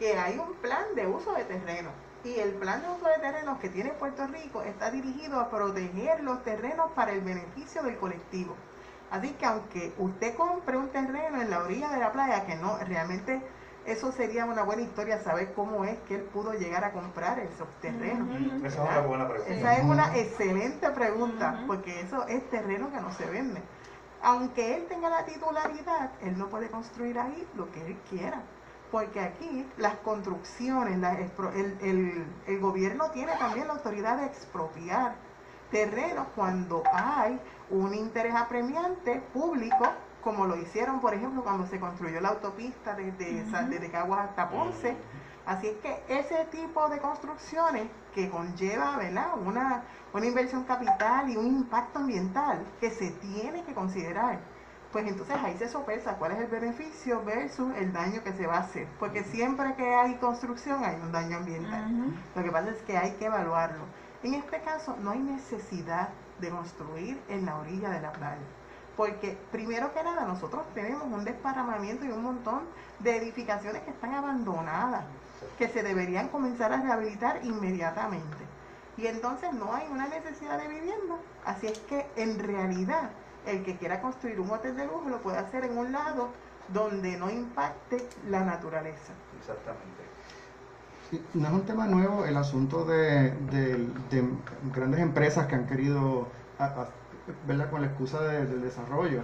que 0.01 0.19
hay 0.19 0.39
un 0.39 0.55
plan 0.55 0.87
de 0.97 1.07
uso 1.07 1.35
de 1.35 1.45
terreno. 1.45 1.91
Y 2.25 2.41
el 2.41 2.55
plan 2.55 2.83
de 2.83 2.89
uso 2.89 3.07
de 3.07 3.19
terrenos 3.19 3.59
que 3.61 3.69
tiene 3.69 3.91
Puerto 3.91 4.27
Rico 4.27 4.63
está 4.63 4.91
dirigido 4.91 5.39
a 5.39 5.51
proteger 5.51 6.23
los 6.25 6.43
terrenos 6.43 6.91
para 6.93 7.13
el 7.13 7.21
beneficio 7.21 7.83
del 7.83 7.97
colectivo. 7.99 8.57
Así 9.11 9.31
que 9.33 9.45
aunque 9.45 9.93
usted 9.99 10.35
compre 10.35 10.77
un 10.79 10.89
terreno 10.89 11.41
en 11.41 11.51
la 11.51 11.61
orilla 11.61 11.91
de 11.91 11.99
la 11.99 12.13
playa, 12.13 12.47
que 12.47 12.57
no, 12.57 12.79
realmente 12.79 13.43
eso 13.85 14.11
sería 14.13 14.47
una 14.47 14.63
buena 14.63 14.83
historia 14.83 15.23
saber 15.23 15.53
cómo 15.53 15.85
es 15.85 15.99
que 16.09 16.17
él 16.17 16.23
pudo 16.23 16.53
llegar 16.55 16.85
a 16.85 16.93
comprar 16.93 17.39
esos 17.39 17.69
terrenos. 17.83 18.29
Esa 18.65 18.85
es 18.85 18.91
una 18.91 19.01
buena 19.01 19.29
pregunta. 19.29 19.53
Esa 19.53 19.77
es 19.77 19.85
una 19.85 20.17
excelente 20.17 20.91
pregunta, 20.91 21.65
porque 21.67 22.01
eso 22.01 22.27
es 22.27 22.49
terreno 22.49 22.91
que 22.91 23.01
no 23.01 23.13
se 23.13 23.27
vende. 23.27 23.63
Aunque 24.23 24.77
él 24.77 24.87
tenga 24.89 25.11
la 25.11 25.25
titularidad, 25.25 26.13
él 26.23 26.39
no 26.39 26.49
puede 26.49 26.69
construir 26.69 27.19
ahí 27.19 27.47
lo 27.55 27.71
que 27.73 27.85
él 27.85 27.97
quiera. 28.09 28.43
Porque 28.91 29.21
aquí 29.21 29.69
las 29.77 29.95
construcciones, 29.97 30.99
la 30.99 31.15
expro- 31.19 31.53
el, 31.55 31.79
el- 31.81 32.27
el 32.47 32.61
gobierno 32.61 33.11
tiene 33.13 33.33
también 33.37 33.69
la 33.69 33.75
autoridad 33.75 34.17
de 34.19 34.27
expropiar 34.27 35.15
terrenos 35.71 36.27
cuando 36.35 36.83
hay 36.93 37.41
un 37.71 37.95
interés 37.95 38.35
apremiante 38.35 39.21
público, 39.33 39.87
como 40.23 40.45
lo 40.47 40.57
hicieron, 40.57 41.01
por 41.01 41.15
ejemplo, 41.15 41.43
cuando 41.45 41.67
se 41.67 41.79
construyó 41.79 42.21
la 42.21 42.31
autopista 42.31 42.95
desde, 42.95 43.45
Caguas 43.91 44.29
hasta 44.31 44.51
Ponce. 44.51 44.97
Así 45.47 45.69
es 45.69 45.77
que 45.79 46.03
ese 46.09 46.45
tipo 46.51 46.89
de 46.89 46.99
construcciones 46.99 47.89
que 48.15 48.29
conlleva 48.29 48.97
¿verdad? 48.99 49.31
Una, 49.45 49.85
una 50.13 50.27
inversión 50.27 50.65
capital 50.65 51.31
y 51.31 51.37
un 51.37 51.47
impacto 51.47 52.01
ambiental 52.01 52.67
que 52.81 52.91
se 52.91 53.11
tiene 53.13 53.63
que 53.65 53.73
considerar, 53.73 54.41
pues 54.93 55.07
entonces 55.07 55.37
ahí 55.37 55.57
se 55.57 55.69
sopesa 55.69 56.17
cuál 56.17 56.33
es 56.33 56.41
el 56.41 56.49
beneficio 56.49 57.23
versus 57.25 57.73
el 57.77 57.93
daño 57.93 58.23
que 58.25 58.33
se 58.33 58.47
va 58.47 58.57
a 58.57 58.61
hacer. 58.61 58.89
Porque 58.99 59.23
siempre 59.23 59.75
que 59.77 59.95
hay 59.95 60.17
construcción 60.17 60.85
hay 60.85 60.97
un 60.97 61.13
daño 61.13 61.37
ambiental. 61.37 62.13
Lo 62.35 62.43
que 62.43 62.51
pasa 62.51 62.71
es 62.71 62.83
que 62.83 62.97
hay 62.97 63.13
que 63.13 63.27
evaluarlo. 63.27 63.85
En 64.23 64.35
este 64.35 64.61
caso 64.61 64.97
no 65.01 65.13
hay 65.13 65.21
necesidad 65.21 66.09
de 66.41 66.51
construir 66.51 67.21
en 67.29 67.47
la 67.47 67.57
orilla 67.57 67.91
de 67.91 68.01
la 68.01 68.13
playa. 68.13 68.43
Porque 68.97 69.39
primero 69.53 69.95
que 69.95 70.03
nada 70.03 70.25
nosotros 70.25 70.63
tenemos 70.75 71.05
un 71.05 71.25
desparramamiento 71.25 72.05
y 72.05 72.11
un 72.11 72.25
montón 72.25 72.63
de 72.99 73.17
edificaciones 73.17 73.83
que 73.83 73.91
están 73.91 74.15
abandonadas, 74.15 75.05
que 75.57 75.69
se 75.69 75.83
deberían 75.83 76.29
comenzar 76.29 76.73
a 76.73 76.83
rehabilitar 76.83 77.41
inmediatamente. 77.45 78.37
Y 78.97 79.07
entonces 79.07 79.53
no 79.53 79.73
hay 79.73 79.87
una 79.89 80.09
necesidad 80.09 80.59
de 80.59 80.69
vivienda. 80.69 81.15
Así 81.47 81.69
es 81.69 81.79
que 81.79 82.07
en 82.17 82.39
realidad 82.41 83.11
el 83.47 83.63
que 83.65 83.77
quiera 83.77 84.01
construir 84.01 84.39
un 84.41 84.51
hotel 84.51 84.77
de 84.77 84.85
lujo 84.87 85.09
lo 85.09 85.19
puede 85.21 85.39
hacer 85.39 85.65
en 85.65 85.77
un 85.79 85.93
lado 85.93 86.31
donde 86.69 87.17
no 87.17 87.31
impacte 87.31 88.07
la 88.29 88.45
naturaleza. 88.45 89.13
Exactamente. 89.39 90.03
Sí, 91.11 91.25
No 91.35 91.49
es 91.49 91.53
un 91.55 91.65
tema 91.67 91.87
nuevo 91.87 92.25
el 92.25 92.37
asunto 92.37 92.85
de, 92.85 93.31
de- 93.51 93.89
de 94.11 94.25
grandes 94.73 95.01
empresas 95.01 95.47
que 95.49 95.57
han 95.57 95.67
querido, 95.67 96.29
a- 96.59 96.65
a- 96.67 96.89
¿verdad? 97.47 97.69
con 97.71 97.81
la 97.81 97.89
excusa 97.89 98.21
de- 98.23 98.47
del 98.47 98.63
desarrollo, 98.63 99.23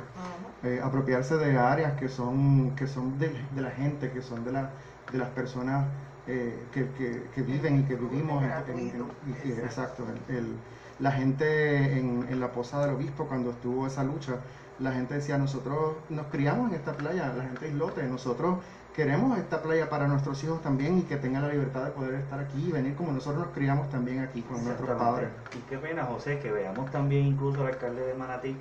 eh, 0.65 0.81
apropiarse 0.83 1.37
de 1.37 1.57
áreas 1.59 1.93
que 1.99 2.09
son, 2.09 2.75
que 2.75 2.87
son 2.89 3.19
de, 3.19 3.29
de 3.55 3.61
la 3.61 3.71
gente, 3.71 4.11
que 4.11 4.23
son 4.23 4.45
de, 4.45 4.53
la, 4.53 4.71
de 5.13 5.19
las 5.19 5.29
personas 5.31 5.87
eh, 6.27 6.67
que, 6.73 6.91
que- 6.95 7.29
que 7.33 7.43
viven 7.43 7.81
y 7.81 7.83
que 7.85 7.95
vivimos. 7.95 8.43
en- 8.43 8.79
en- 8.79 9.11
en- 9.45 9.59
exacto. 9.61 10.05
el- 10.29 10.35
el- 10.37 10.57
la 10.99 11.13
gente 11.13 11.99
en, 11.99 12.27
en 12.31 12.41
la 12.41 12.53
Posada 12.53 12.87
del 12.87 12.97
Obispo, 12.97 13.27
cuando 13.27 13.51
estuvo 13.51 13.87
esa 13.87 14.03
lucha, 14.05 14.37
la 14.79 14.93
gente 14.93 15.15
decía, 15.15 15.39
nosotros 15.39 15.97
nos 16.11 16.27
criamos 16.27 16.71
en 16.71 16.77
esta 16.77 16.93
playa, 16.93 17.33
la 17.37 17.45
gente 17.45 17.69
islote, 17.69 18.03
nosotros 18.05 18.59
queremos 18.95 19.39
esta 19.39 19.63
playa 19.63 19.91
para 19.91 20.09
nuestros 20.09 20.43
hijos 20.43 20.63
también 20.63 20.99
y 20.99 21.03
que 21.03 21.17
tengan 21.17 21.43
la 21.43 21.49
libertad 21.49 21.85
de 21.85 21.91
poder 21.91 22.15
estar 22.15 22.41
aquí 22.41 22.67
y 22.67 22.73
venir 22.73 22.95
como 22.95 23.13
nosotros 23.13 23.45
nos 23.45 23.55
criamos 23.55 23.91
también 23.91 24.21
aquí 24.21 24.41
con 24.41 24.65
nuestros 24.65 24.99
padres. 24.99 25.29
Y 25.55 25.59
qué 25.69 25.77
pena, 25.77 26.05
José, 26.05 26.39
que 26.39 26.51
veamos 26.51 26.91
también 26.91 27.27
incluso 27.27 27.61
al 27.61 27.69
alcalde 27.69 28.07
de 28.07 28.15
Manatí, 28.15 28.57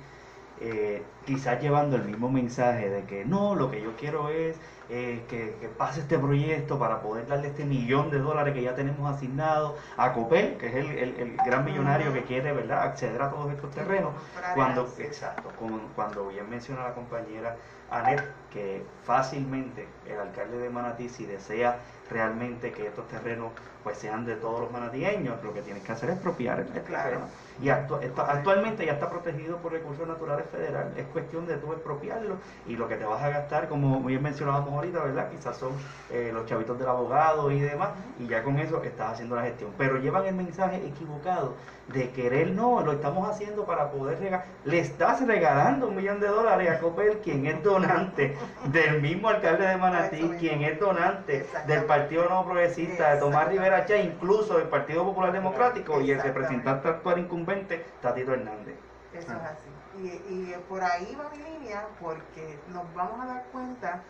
eh, 0.60 1.02
quizás 1.24 1.60
llevando 1.60 1.96
el 1.96 2.04
mismo 2.04 2.30
mensaje 2.30 2.90
de 2.90 3.04
que 3.04 3.24
no, 3.24 3.54
lo 3.54 3.70
que 3.70 3.82
yo 3.82 3.96
quiero 3.96 4.28
es 4.28 4.56
eh, 4.88 5.24
que, 5.28 5.56
que 5.60 5.68
pase 5.68 6.00
este 6.00 6.18
proyecto 6.18 6.78
para 6.78 7.00
poder 7.00 7.26
darle 7.26 7.48
este 7.48 7.64
millón 7.64 8.10
de 8.10 8.18
dólares 8.18 8.54
que 8.54 8.62
ya 8.62 8.74
tenemos 8.74 9.12
asignado 9.12 9.76
a 9.96 10.12
Copel, 10.12 10.56
que 10.58 10.66
es 10.68 10.74
el, 10.76 10.90
el- 10.98 11.14
el 11.20 11.36
gran 11.38 11.64
millonario 11.64 12.12
que 12.12 12.22
quiere 12.22 12.52
¿verdad? 12.52 12.82
acceder 12.82 13.20
a 13.20 13.30
todos 13.30 13.52
estos 13.52 13.70
terrenos. 13.72 14.12
Cuando, 14.54 14.82
exacto, 15.06 15.50
como 15.58 15.78
cuando 15.96 16.28
bien 16.28 16.48
menciona 16.48 16.84
la 16.84 16.94
compañera 16.94 17.56
Anet, 17.90 18.22
que 18.52 18.82
fácilmente 19.04 19.86
el 20.08 20.18
alcalde 20.20 20.58
de 20.58 20.70
Manatí, 20.70 21.08
si 21.08 21.24
desea 21.26 21.78
realmente 22.10 22.72
que 22.72 22.86
estos 22.86 23.06
terrenos 23.08 23.50
pues 23.82 23.98
sean 23.98 24.26
de 24.26 24.34
todos 24.34 24.60
los 24.60 24.72
manatieños, 24.72 25.36
lo 25.44 25.54
que 25.54 25.62
tienes 25.62 25.84
que 25.84 25.92
hacer 25.92 26.08
es 26.10 26.16
expropiar 26.16 26.58
el 26.60 26.66
terreno. 26.66 27.26
Y 27.62 27.68
actu- 27.68 28.02
está- 28.02 28.30
actualmente 28.32 28.84
ya 28.84 28.92
está 28.94 29.08
protegido 29.08 29.58
por 29.58 29.70
recursos 29.72 30.06
naturales 30.08 30.46
federal, 30.50 30.92
es 30.96 31.06
cuestión 31.06 31.46
de 31.46 31.56
tú 31.56 31.72
expropiarlo 31.72 32.36
y 32.66 32.76
lo 32.76 32.88
que 32.88 32.96
te 32.96 33.04
vas 33.04 33.22
a 33.22 33.28
gastar, 33.30 33.68
como 33.68 34.00
bien 34.00 34.22
mencionábamos 34.22 34.75
ahorita, 34.76 35.02
¿verdad? 35.02 35.30
Quizás 35.30 35.56
son 35.56 35.72
eh, 36.10 36.30
los 36.32 36.46
chavitos 36.46 36.78
del 36.78 36.88
abogado 36.88 37.50
y 37.50 37.60
demás, 37.60 37.90
y 38.18 38.26
ya 38.26 38.42
con 38.42 38.58
eso 38.58 38.82
estás 38.82 39.14
haciendo 39.14 39.36
la 39.36 39.42
gestión. 39.42 39.72
Pero 39.76 39.98
llevan 39.98 40.26
el 40.26 40.34
mensaje 40.34 40.76
equivocado 40.86 41.54
de 41.88 42.10
querer, 42.10 42.50
no, 42.50 42.80
lo 42.80 42.92
estamos 42.92 43.28
haciendo 43.28 43.64
para 43.64 43.90
poder 43.90 44.18
regalar. 44.18 44.46
Le 44.64 44.80
estás 44.80 45.24
regalando 45.24 45.88
un 45.88 45.96
millón 45.96 46.20
de 46.20 46.28
dólares 46.28 46.70
a 46.70 46.80
Copel, 46.80 47.18
quien 47.22 47.46
es 47.46 47.62
donante 47.62 48.36
del 48.72 49.00
mismo 49.00 49.28
alcalde 49.28 49.66
de 49.66 49.76
Manatí, 49.76 50.28
quien 50.38 50.62
es 50.62 50.80
donante 50.80 51.46
del 51.66 51.84
Partido 51.84 52.28
No 52.28 52.44
Progresista, 52.44 53.14
de 53.14 53.20
Tomás 53.20 53.48
Rivera 53.48 53.86
Chá, 53.86 53.98
incluso 53.98 54.58
del 54.58 54.68
Partido 54.68 55.04
Popular 55.04 55.32
Democrático 55.32 56.00
y 56.00 56.10
el 56.10 56.20
representante 56.20 56.88
actual 56.88 57.18
incumbente, 57.20 57.84
Tatito 58.02 58.32
Hernández. 58.32 58.74
Eso 59.12 59.32
es 59.32 59.42
así. 59.42 59.70
Y, 59.98 60.08
y 60.08 60.56
por 60.68 60.82
ahí 60.82 61.16
va 61.18 61.30
mi 61.30 61.38
línea, 61.38 61.86
porque 62.00 62.58
nos 62.72 62.92
vamos 62.94 63.20
a 63.20 63.26
dar 63.26 63.44
cuenta 63.52 64.02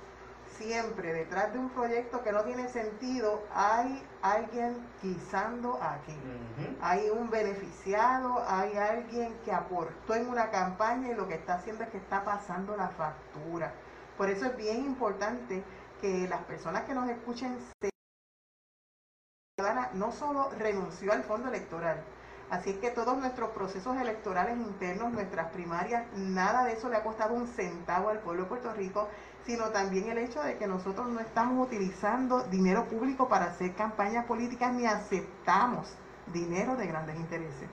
siempre 0.58 1.12
detrás 1.12 1.52
de 1.52 1.58
un 1.58 1.70
proyecto 1.70 2.22
que 2.22 2.32
no 2.32 2.42
tiene 2.42 2.68
sentido 2.68 3.42
hay 3.54 4.02
alguien 4.22 4.76
guisando 5.02 5.78
aquí. 5.82 6.16
Hay 6.80 7.10
un 7.10 7.30
beneficiado, 7.30 8.44
hay 8.46 8.76
alguien 8.76 9.36
que 9.44 9.52
aportó 9.52 10.14
en 10.14 10.28
una 10.28 10.50
campaña 10.50 11.10
y 11.10 11.14
lo 11.14 11.28
que 11.28 11.34
está 11.34 11.54
haciendo 11.54 11.84
es 11.84 11.90
que 11.90 11.98
está 11.98 12.24
pasando 12.24 12.76
la 12.76 12.88
factura. 12.88 13.72
Por 14.16 14.30
eso 14.30 14.46
es 14.46 14.56
bien 14.56 14.84
importante 14.84 15.62
que 16.00 16.26
las 16.28 16.42
personas 16.44 16.84
que 16.84 16.94
nos 16.94 17.08
escuchen 17.08 17.58
se 17.80 17.90
ciudadana 19.58 19.90
no 19.94 20.12
solo 20.12 20.50
renunció 20.58 21.12
al 21.12 21.22
fondo 21.22 21.48
electoral, 21.48 22.02
así 22.50 22.70
es 22.70 22.76
que 22.76 22.90
todos 22.90 23.16
nuestros 23.16 23.50
procesos 23.50 23.96
electorales 23.96 24.58
internos, 24.58 25.12
nuestras 25.12 25.50
primarias, 25.50 26.04
nada 26.14 26.64
de 26.64 26.74
eso 26.74 26.90
le 26.90 26.96
ha 26.96 27.02
costado 27.02 27.34
un 27.34 27.46
centavo 27.48 28.10
al 28.10 28.20
pueblo 28.20 28.42
de 28.42 28.48
Puerto 28.50 28.72
Rico, 28.74 29.08
sino 29.46 29.66
también 29.66 30.08
el 30.08 30.18
hecho 30.18 30.42
de 30.42 30.58
que 30.58 30.66
nosotros 30.66 31.08
no 31.08 31.20
estamos 31.20 31.64
utilizando 31.64 32.42
dinero 32.44 32.84
público 32.86 33.28
para 33.28 33.46
hacer 33.46 33.74
campañas 33.74 34.26
políticas 34.26 34.74
ni 34.74 34.86
aceptamos 34.86 35.88
dinero 36.32 36.74
de 36.74 36.88
grandes 36.88 37.16
intereses. 37.16 37.68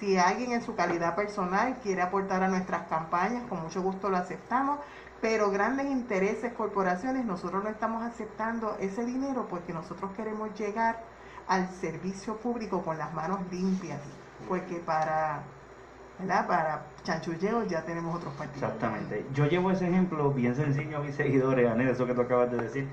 Si 0.00 0.18
alguien 0.18 0.50
en 0.50 0.62
su 0.62 0.74
calidad 0.74 1.14
personal 1.14 1.78
quiere 1.80 2.02
aportar 2.02 2.42
a 2.42 2.48
nuestras 2.48 2.88
campañas, 2.88 3.44
con 3.48 3.62
mucho 3.62 3.80
gusto 3.80 4.10
lo 4.10 4.16
aceptamos, 4.16 4.80
pero 5.20 5.52
grandes 5.52 5.86
intereses, 5.86 6.52
corporaciones, 6.52 7.24
nosotros 7.24 7.62
no 7.62 7.70
estamos 7.70 8.02
aceptando 8.02 8.76
ese 8.80 9.04
dinero 9.04 9.46
porque 9.48 9.72
nosotros 9.72 10.10
queremos 10.16 10.52
llegar 10.58 11.04
al 11.46 11.70
servicio 11.70 12.36
público 12.38 12.82
con 12.82 12.98
las 12.98 13.14
manos 13.14 13.40
limpias, 13.52 14.00
porque 14.48 14.76
para, 14.76 15.44
para 16.46 16.82
chanchulleo 17.02 17.64
ya 17.64 17.82
tenemos 17.82 18.16
otros 18.16 18.32
partidos. 18.34 18.62
Exactamente. 18.62 19.24
Yo 19.34 19.46
llevo 19.46 19.70
ese 19.70 19.88
ejemplo 19.88 20.30
bien 20.30 20.54
sencillo 20.54 20.98
a 20.98 21.00
mis 21.00 21.14
seguidores, 21.14 21.70
Anet, 21.70 21.90
eso 21.90 22.06
que 22.06 22.14
tú 22.14 22.22
acabas 22.22 22.50
de 22.50 22.58
decir, 22.58 22.88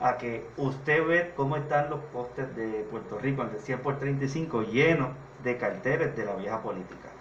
a 0.00 0.16
que 0.16 0.46
usted 0.56 1.06
ve 1.06 1.32
cómo 1.36 1.56
están 1.56 1.90
los 1.90 2.00
postes 2.06 2.54
de 2.56 2.86
Puerto 2.90 3.18
Rico, 3.18 3.42
el 3.42 3.52
de 3.52 3.60
100 3.60 3.78
por 3.80 3.98
35, 3.98 4.62
llenos 4.64 5.10
de 5.44 5.56
carteles 5.58 6.16
de 6.16 6.24
la 6.24 6.34
vieja 6.34 6.60
política. 6.60 7.11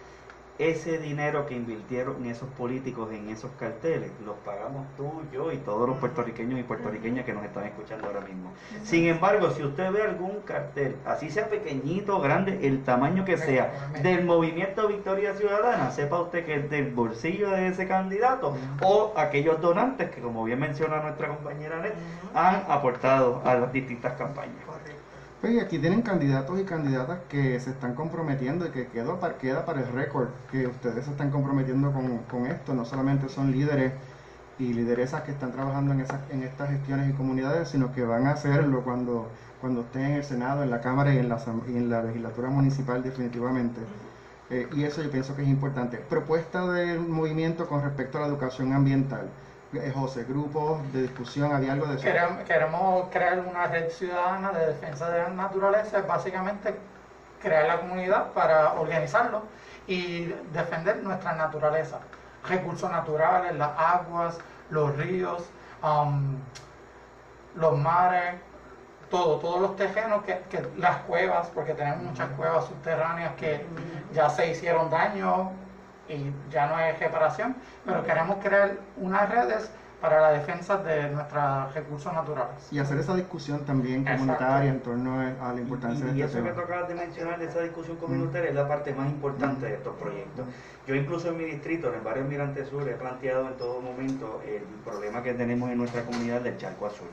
Ese 0.61 0.99
dinero 0.99 1.47
que 1.47 1.55
invirtieron 1.55 2.23
esos 2.27 2.47
políticos 2.49 3.11
en 3.11 3.29
esos 3.29 3.49
carteles, 3.59 4.11
los 4.23 4.35
pagamos 4.45 4.85
tú, 4.95 5.11
yo 5.33 5.51
y 5.51 5.57
todos 5.57 5.89
los 5.89 5.97
puertorriqueños 5.97 6.59
y 6.59 6.61
puertorriqueñas 6.61 7.25
que 7.25 7.33
nos 7.33 7.43
están 7.43 7.63
escuchando 7.63 8.05
ahora 8.05 8.21
mismo. 8.21 8.51
Sin 8.83 9.07
embargo, 9.07 9.49
si 9.49 9.63
usted 9.63 9.91
ve 9.91 10.03
algún 10.03 10.41
cartel, 10.41 10.97
así 11.03 11.31
sea 11.31 11.49
pequeñito, 11.49 12.21
grande, 12.21 12.59
el 12.61 12.83
tamaño 12.83 13.25
que 13.25 13.37
sea, 13.37 13.89
del 14.03 14.23
movimiento 14.23 14.87
Victoria 14.87 15.33
Ciudadana, 15.33 15.89
sepa 15.89 16.21
usted 16.21 16.45
que 16.45 16.53
es 16.57 16.69
del 16.69 16.91
bolsillo 16.91 17.49
de 17.49 17.69
ese 17.69 17.87
candidato 17.87 18.55
o 18.83 19.13
aquellos 19.17 19.59
donantes 19.61 20.11
que, 20.11 20.21
como 20.21 20.43
bien 20.43 20.59
menciona 20.59 21.01
nuestra 21.01 21.29
compañera 21.29 21.81
Net, 21.81 21.95
han 22.35 22.65
aportado 22.67 23.41
a 23.45 23.55
las 23.55 23.73
distintas 23.73 24.13
campañas. 24.13 24.70
Pues 25.41 25.59
aquí 25.59 25.79
tienen 25.79 26.03
candidatos 26.03 26.59
y 26.59 26.65
candidatas 26.65 27.19
que 27.27 27.59
se 27.59 27.71
están 27.71 27.95
comprometiendo 27.95 28.67
y 28.67 28.69
que 28.69 28.87
queda 28.87 29.19
para, 29.19 29.39
queda 29.39 29.65
para 29.65 29.81
el 29.81 29.87
récord 29.91 30.29
que 30.51 30.67
ustedes 30.67 31.05
se 31.05 31.11
están 31.11 31.31
comprometiendo 31.31 31.91
con, 31.91 32.19
con 32.29 32.45
esto. 32.45 32.75
No 32.75 32.85
solamente 32.85 33.27
son 33.27 33.51
líderes 33.51 33.93
y 34.59 34.73
lideresas 34.73 35.23
que 35.23 35.31
están 35.31 35.51
trabajando 35.51 35.93
en, 35.93 36.01
esas, 36.01 36.19
en 36.29 36.43
estas 36.43 36.69
gestiones 36.69 37.09
y 37.09 37.13
comunidades, 37.13 37.69
sino 37.69 37.91
que 37.91 38.03
van 38.03 38.27
a 38.27 38.33
hacerlo 38.33 38.83
cuando, 38.83 39.29
cuando 39.59 39.81
estén 39.81 40.03
en 40.03 40.11
el 40.17 40.23
Senado, 40.23 40.61
en 40.61 40.69
la 40.69 40.79
Cámara 40.79 41.11
y 41.13 41.17
en 41.17 41.29
la, 41.29 41.43
en 41.67 41.89
la 41.89 42.03
legislatura 42.03 42.49
municipal 42.49 43.01
definitivamente. 43.01 43.81
Eh, 44.51 44.69
y 44.75 44.83
eso 44.83 45.01
yo 45.01 45.09
pienso 45.09 45.35
que 45.35 45.41
es 45.41 45.47
importante. 45.47 45.97
Propuesta 45.97 46.71
del 46.71 46.99
movimiento 46.99 47.67
con 47.67 47.81
respecto 47.81 48.19
a 48.19 48.21
la 48.21 48.27
educación 48.27 48.73
ambiental. 48.73 49.33
Eh, 49.73 49.91
José, 49.95 50.25
grupos 50.25 50.79
de 50.91 51.03
discusión, 51.03 51.53
¿había 51.53 51.71
algo 51.71 51.85
de 51.85 51.95
eso? 51.95 52.03
Queremos, 52.03 52.43
queremos 52.43 53.07
crear 53.09 53.39
una 53.39 53.67
red 53.67 53.89
ciudadana 53.89 54.51
de 54.51 54.67
defensa 54.67 55.09
de 55.09 55.23
la 55.23 55.29
naturaleza, 55.29 56.01
básicamente 56.01 56.75
crear 57.41 57.67
la 57.67 57.79
comunidad 57.79 58.31
para 58.33 58.73
organizarlo 58.73 59.43
y 59.87 60.25
defender 60.51 60.97
nuestra 60.97 61.33
naturaleza, 61.35 61.99
recursos 62.49 62.91
naturales, 62.91 63.55
las 63.55 63.71
aguas, 63.77 64.37
los 64.69 64.93
ríos, 64.97 65.43
um, 65.81 66.35
los 67.55 67.77
mares, 67.77 68.35
todo, 69.09 69.37
todos 69.39 69.61
los 69.61 69.75
terrenos, 69.77 70.23
que, 70.23 70.37
que 70.49 70.67
las 70.77 70.97
cuevas, 71.03 71.47
porque 71.53 71.73
tenemos 71.73 72.03
muchas 72.03 72.29
cuevas 72.31 72.65
subterráneas 72.65 73.35
que 73.35 73.65
ya 74.13 74.29
se 74.29 74.51
hicieron 74.51 74.89
daño 74.89 75.51
y 76.07 76.31
ya 76.51 76.67
no 76.67 76.75
hay 76.75 76.93
reparación, 76.93 77.55
pero 77.85 78.03
queremos 78.03 78.37
crear 78.43 78.71
unas 78.97 79.29
redes 79.29 79.71
para 80.01 80.19
la 80.19 80.31
defensa 80.31 80.77
de 80.77 81.09
nuestros 81.11 81.73
recursos 81.75 82.11
naturales. 82.11 82.55
Y 82.71 82.79
hacer 82.79 82.97
esa 82.97 83.15
discusión 83.15 83.63
también 83.65 84.01
Exacto. 84.01 84.21
comunitaria 84.21 84.71
en 84.71 84.79
torno 84.79 85.19
a 85.19 85.53
la 85.53 85.61
importancia 85.61 86.05
Y, 86.07 86.09
y 86.09 86.13
de 86.13 86.19
eso 86.19 86.25
este 86.25 86.37
que 86.39 86.43
tema. 86.49 86.55
tú 86.55 86.61
acabas 86.61 86.89
de 86.89 86.95
mencionar 86.95 87.39
de 87.39 87.45
esa 87.45 87.61
discusión 87.61 87.97
comunitaria 87.97 88.49
es 88.49 88.55
la 88.55 88.67
parte 88.67 88.93
más 88.93 89.07
importante 89.07 89.67
de 89.67 89.75
estos 89.75 89.95
proyectos. 89.97 90.45
Yo 90.87 90.95
incluso 90.95 91.29
en 91.29 91.37
mi 91.37 91.43
distrito, 91.43 91.89
en 91.89 91.95
el 91.95 92.01
barrio 92.01 92.23
Mirante 92.23 92.65
Sur, 92.65 92.89
he 92.89 92.93
planteado 92.93 93.47
en 93.47 93.53
todo 93.57 93.79
momento 93.81 94.41
el 94.47 94.63
problema 94.83 95.21
que 95.21 95.33
tenemos 95.35 95.69
en 95.69 95.77
nuestra 95.77 96.01
comunidad 96.03 96.41
del 96.41 96.57
Charco 96.57 96.87
Azul. 96.87 97.07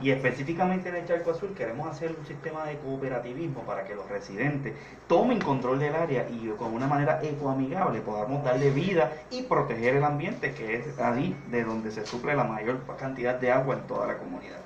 Y 0.00 0.10
específicamente 0.12 0.88
en 0.88 0.94
el 0.96 1.06
Charco 1.06 1.32
Azul 1.32 1.50
queremos 1.56 1.88
hacer 1.88 2.14
un 2.16 2.24
sistema 2.24 2.64
de 2.66 2.76
cooperativismo 2.78 3.62
para 3.62 3.82
que 3.84 3.96
los 3.96 4.08
residentes 4.08 4.74
tomen 5.08 5.40
control 5.40 5.80
del 5.80 5.96
área 5.96 6.28
y 6.30 6.46
con 6.56 6.72
una 6.72 6.86
manera 6.86 7.18
ecoamigable 7.22 8.00
podamos 8.00 8.44
darle 8.44 8.70
vida 8.70 9.12
y 9.30 9.42
proteger 9.42 9.96
el 9.96 10.04
ambiente, 10.04 10.52
que 10.52 10.76
es 10.76 10.98
ahí 11.00 11.36
de 11.50 11.64
donde 11.64 11.90
se 11.90 12.06
suple 12.06 12.27
la 12.36 12.44
mayor 12.44 12.78
cantidad 12.98 13.34
de 13.36 13.52
agua 13.52 13.74
en 13.76 13.86
toda 13.86 14.06
la 14.06 14.18
comunidad. 14.18 14.58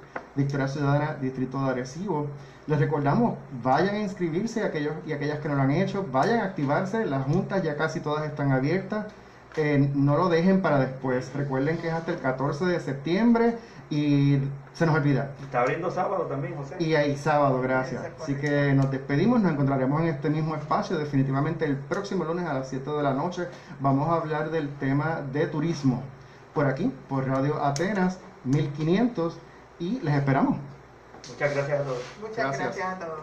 Victoria 0.40 0.68
Ciudadana 0.68 1.14
Distrito 1.20 1.62
de 1.64 1.70
Arecibo. 1.70 2.26
Les 2.66 2.78
recordamos, 2.78 3.34
vayan 3.62 3.96
a 3.96 3.98
inscribirse 4.00 4.62
aquellos 4.62 4.94
y 5.06 5.12
aquellas 5.12 5.40
que 5.40 5.48
no 5.48 5.54
lo 5.54 5.62
han 5.62 5.70
hecho, 5.70 6.06
vayan 6.10 6.40
a 6.40 6.44
activarse, 6.44 7.04
las 7.06 7.24
juntas 7.24 7.62
ya 7.62 7.76
casi 7.76 8.00
todas 8.00 8.24
están 8.24 8.52
abiertas. 8.52 9.06
Eh, 9.56 9.90
no 9.94 10.16
lo 10.16 10.28
dejen 10.28 10.62
para 10.62 10.78
después. 10.78 11.32
Recuerden 11.34 11.78
que 11.78 11.88
es 11.88 11.94
hasta 11.94 12.12
el 12.12 12.18
14 12.18 12.66
de 12.66 12.78
septiembre 12.78 13.56
y 13.90 14.38
se 14.72 14.86
nos 14.86 14.94
olvida. 14.94 15.32
Está 15.42 15.62
abriendo 15.62 15.90
sábado 15.90 16.24
también, 16.26 16.54
José. 16.54 16.76
Y 16.78 16.94
ahí 16.94 17.16
sábado, 17.16 17.60
gracias. 17.60 18.02
Así 18.20 18.36
que 18.36 18.72
nos 18.72 18.90
despedimos, 18.90 19.40
nos 19.40 19.52
encontraremos 19.52 20.00
en 20.02 20.08
este 20.08 20.30
mismo 20.30 20.54
espacio, 20.54 20.96
definitivamente 20.96 21.64
el 21.64 21.76
próximo 21.76 22.24
lunes 22.24 22.46
a 22.46 22.54
las 22.54 22.68
7 22.68 22.88
de 22.88 23.02
la 23.02 23.12
noche. 23.12 23.48
Vamos 23.80 24.08
a 24.08 24.14
hablar 24.14 24.50
del 24.50 24.68
tema 24.76 25.22
de 25.32 25.48
turismo, 25.48 26.02
por 26.54 26.66
aquí, 26.66 26.92
por 27.08 27.26
Radio 27.26 27.60
Atenas 27.62 28.20
1500, 28.44 29.36
y 29.80 29.98
les 30.00 30.14
esperamos. 30.14 30.56
Muchas 31.28 31.54
gracias 31.54 31.80
a 31.80 31.84
todos. 31.84 31.98
Muchas 32.20 32.36
Gracias. 32.36 32.76
gracias 32.76 32.88
a 32.88 32.98
todos. 32.98 33.20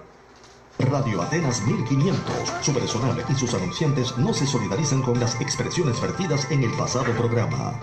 Radio 0.79 1.21
Atenas 1.23 1.61
1500, 1.63 2.53
su 2.61 2.73
personal 2.73 3.25
y 3.27 3.33
sus 3.33 3.53
anunciantes 3.55 4.15
no 4.17 4.31
se 4.33 4.45
solidarizan 4.45 5.01
con 5.01 5.19
las 5.19 5.39
expresiones 5.41 5.99
vertidas 5.99 6.51
en 6.51 6.63
el 6.63 6.71
pasado 6.73 7.11
programa. 7.13 7.79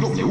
W 0.00 0.26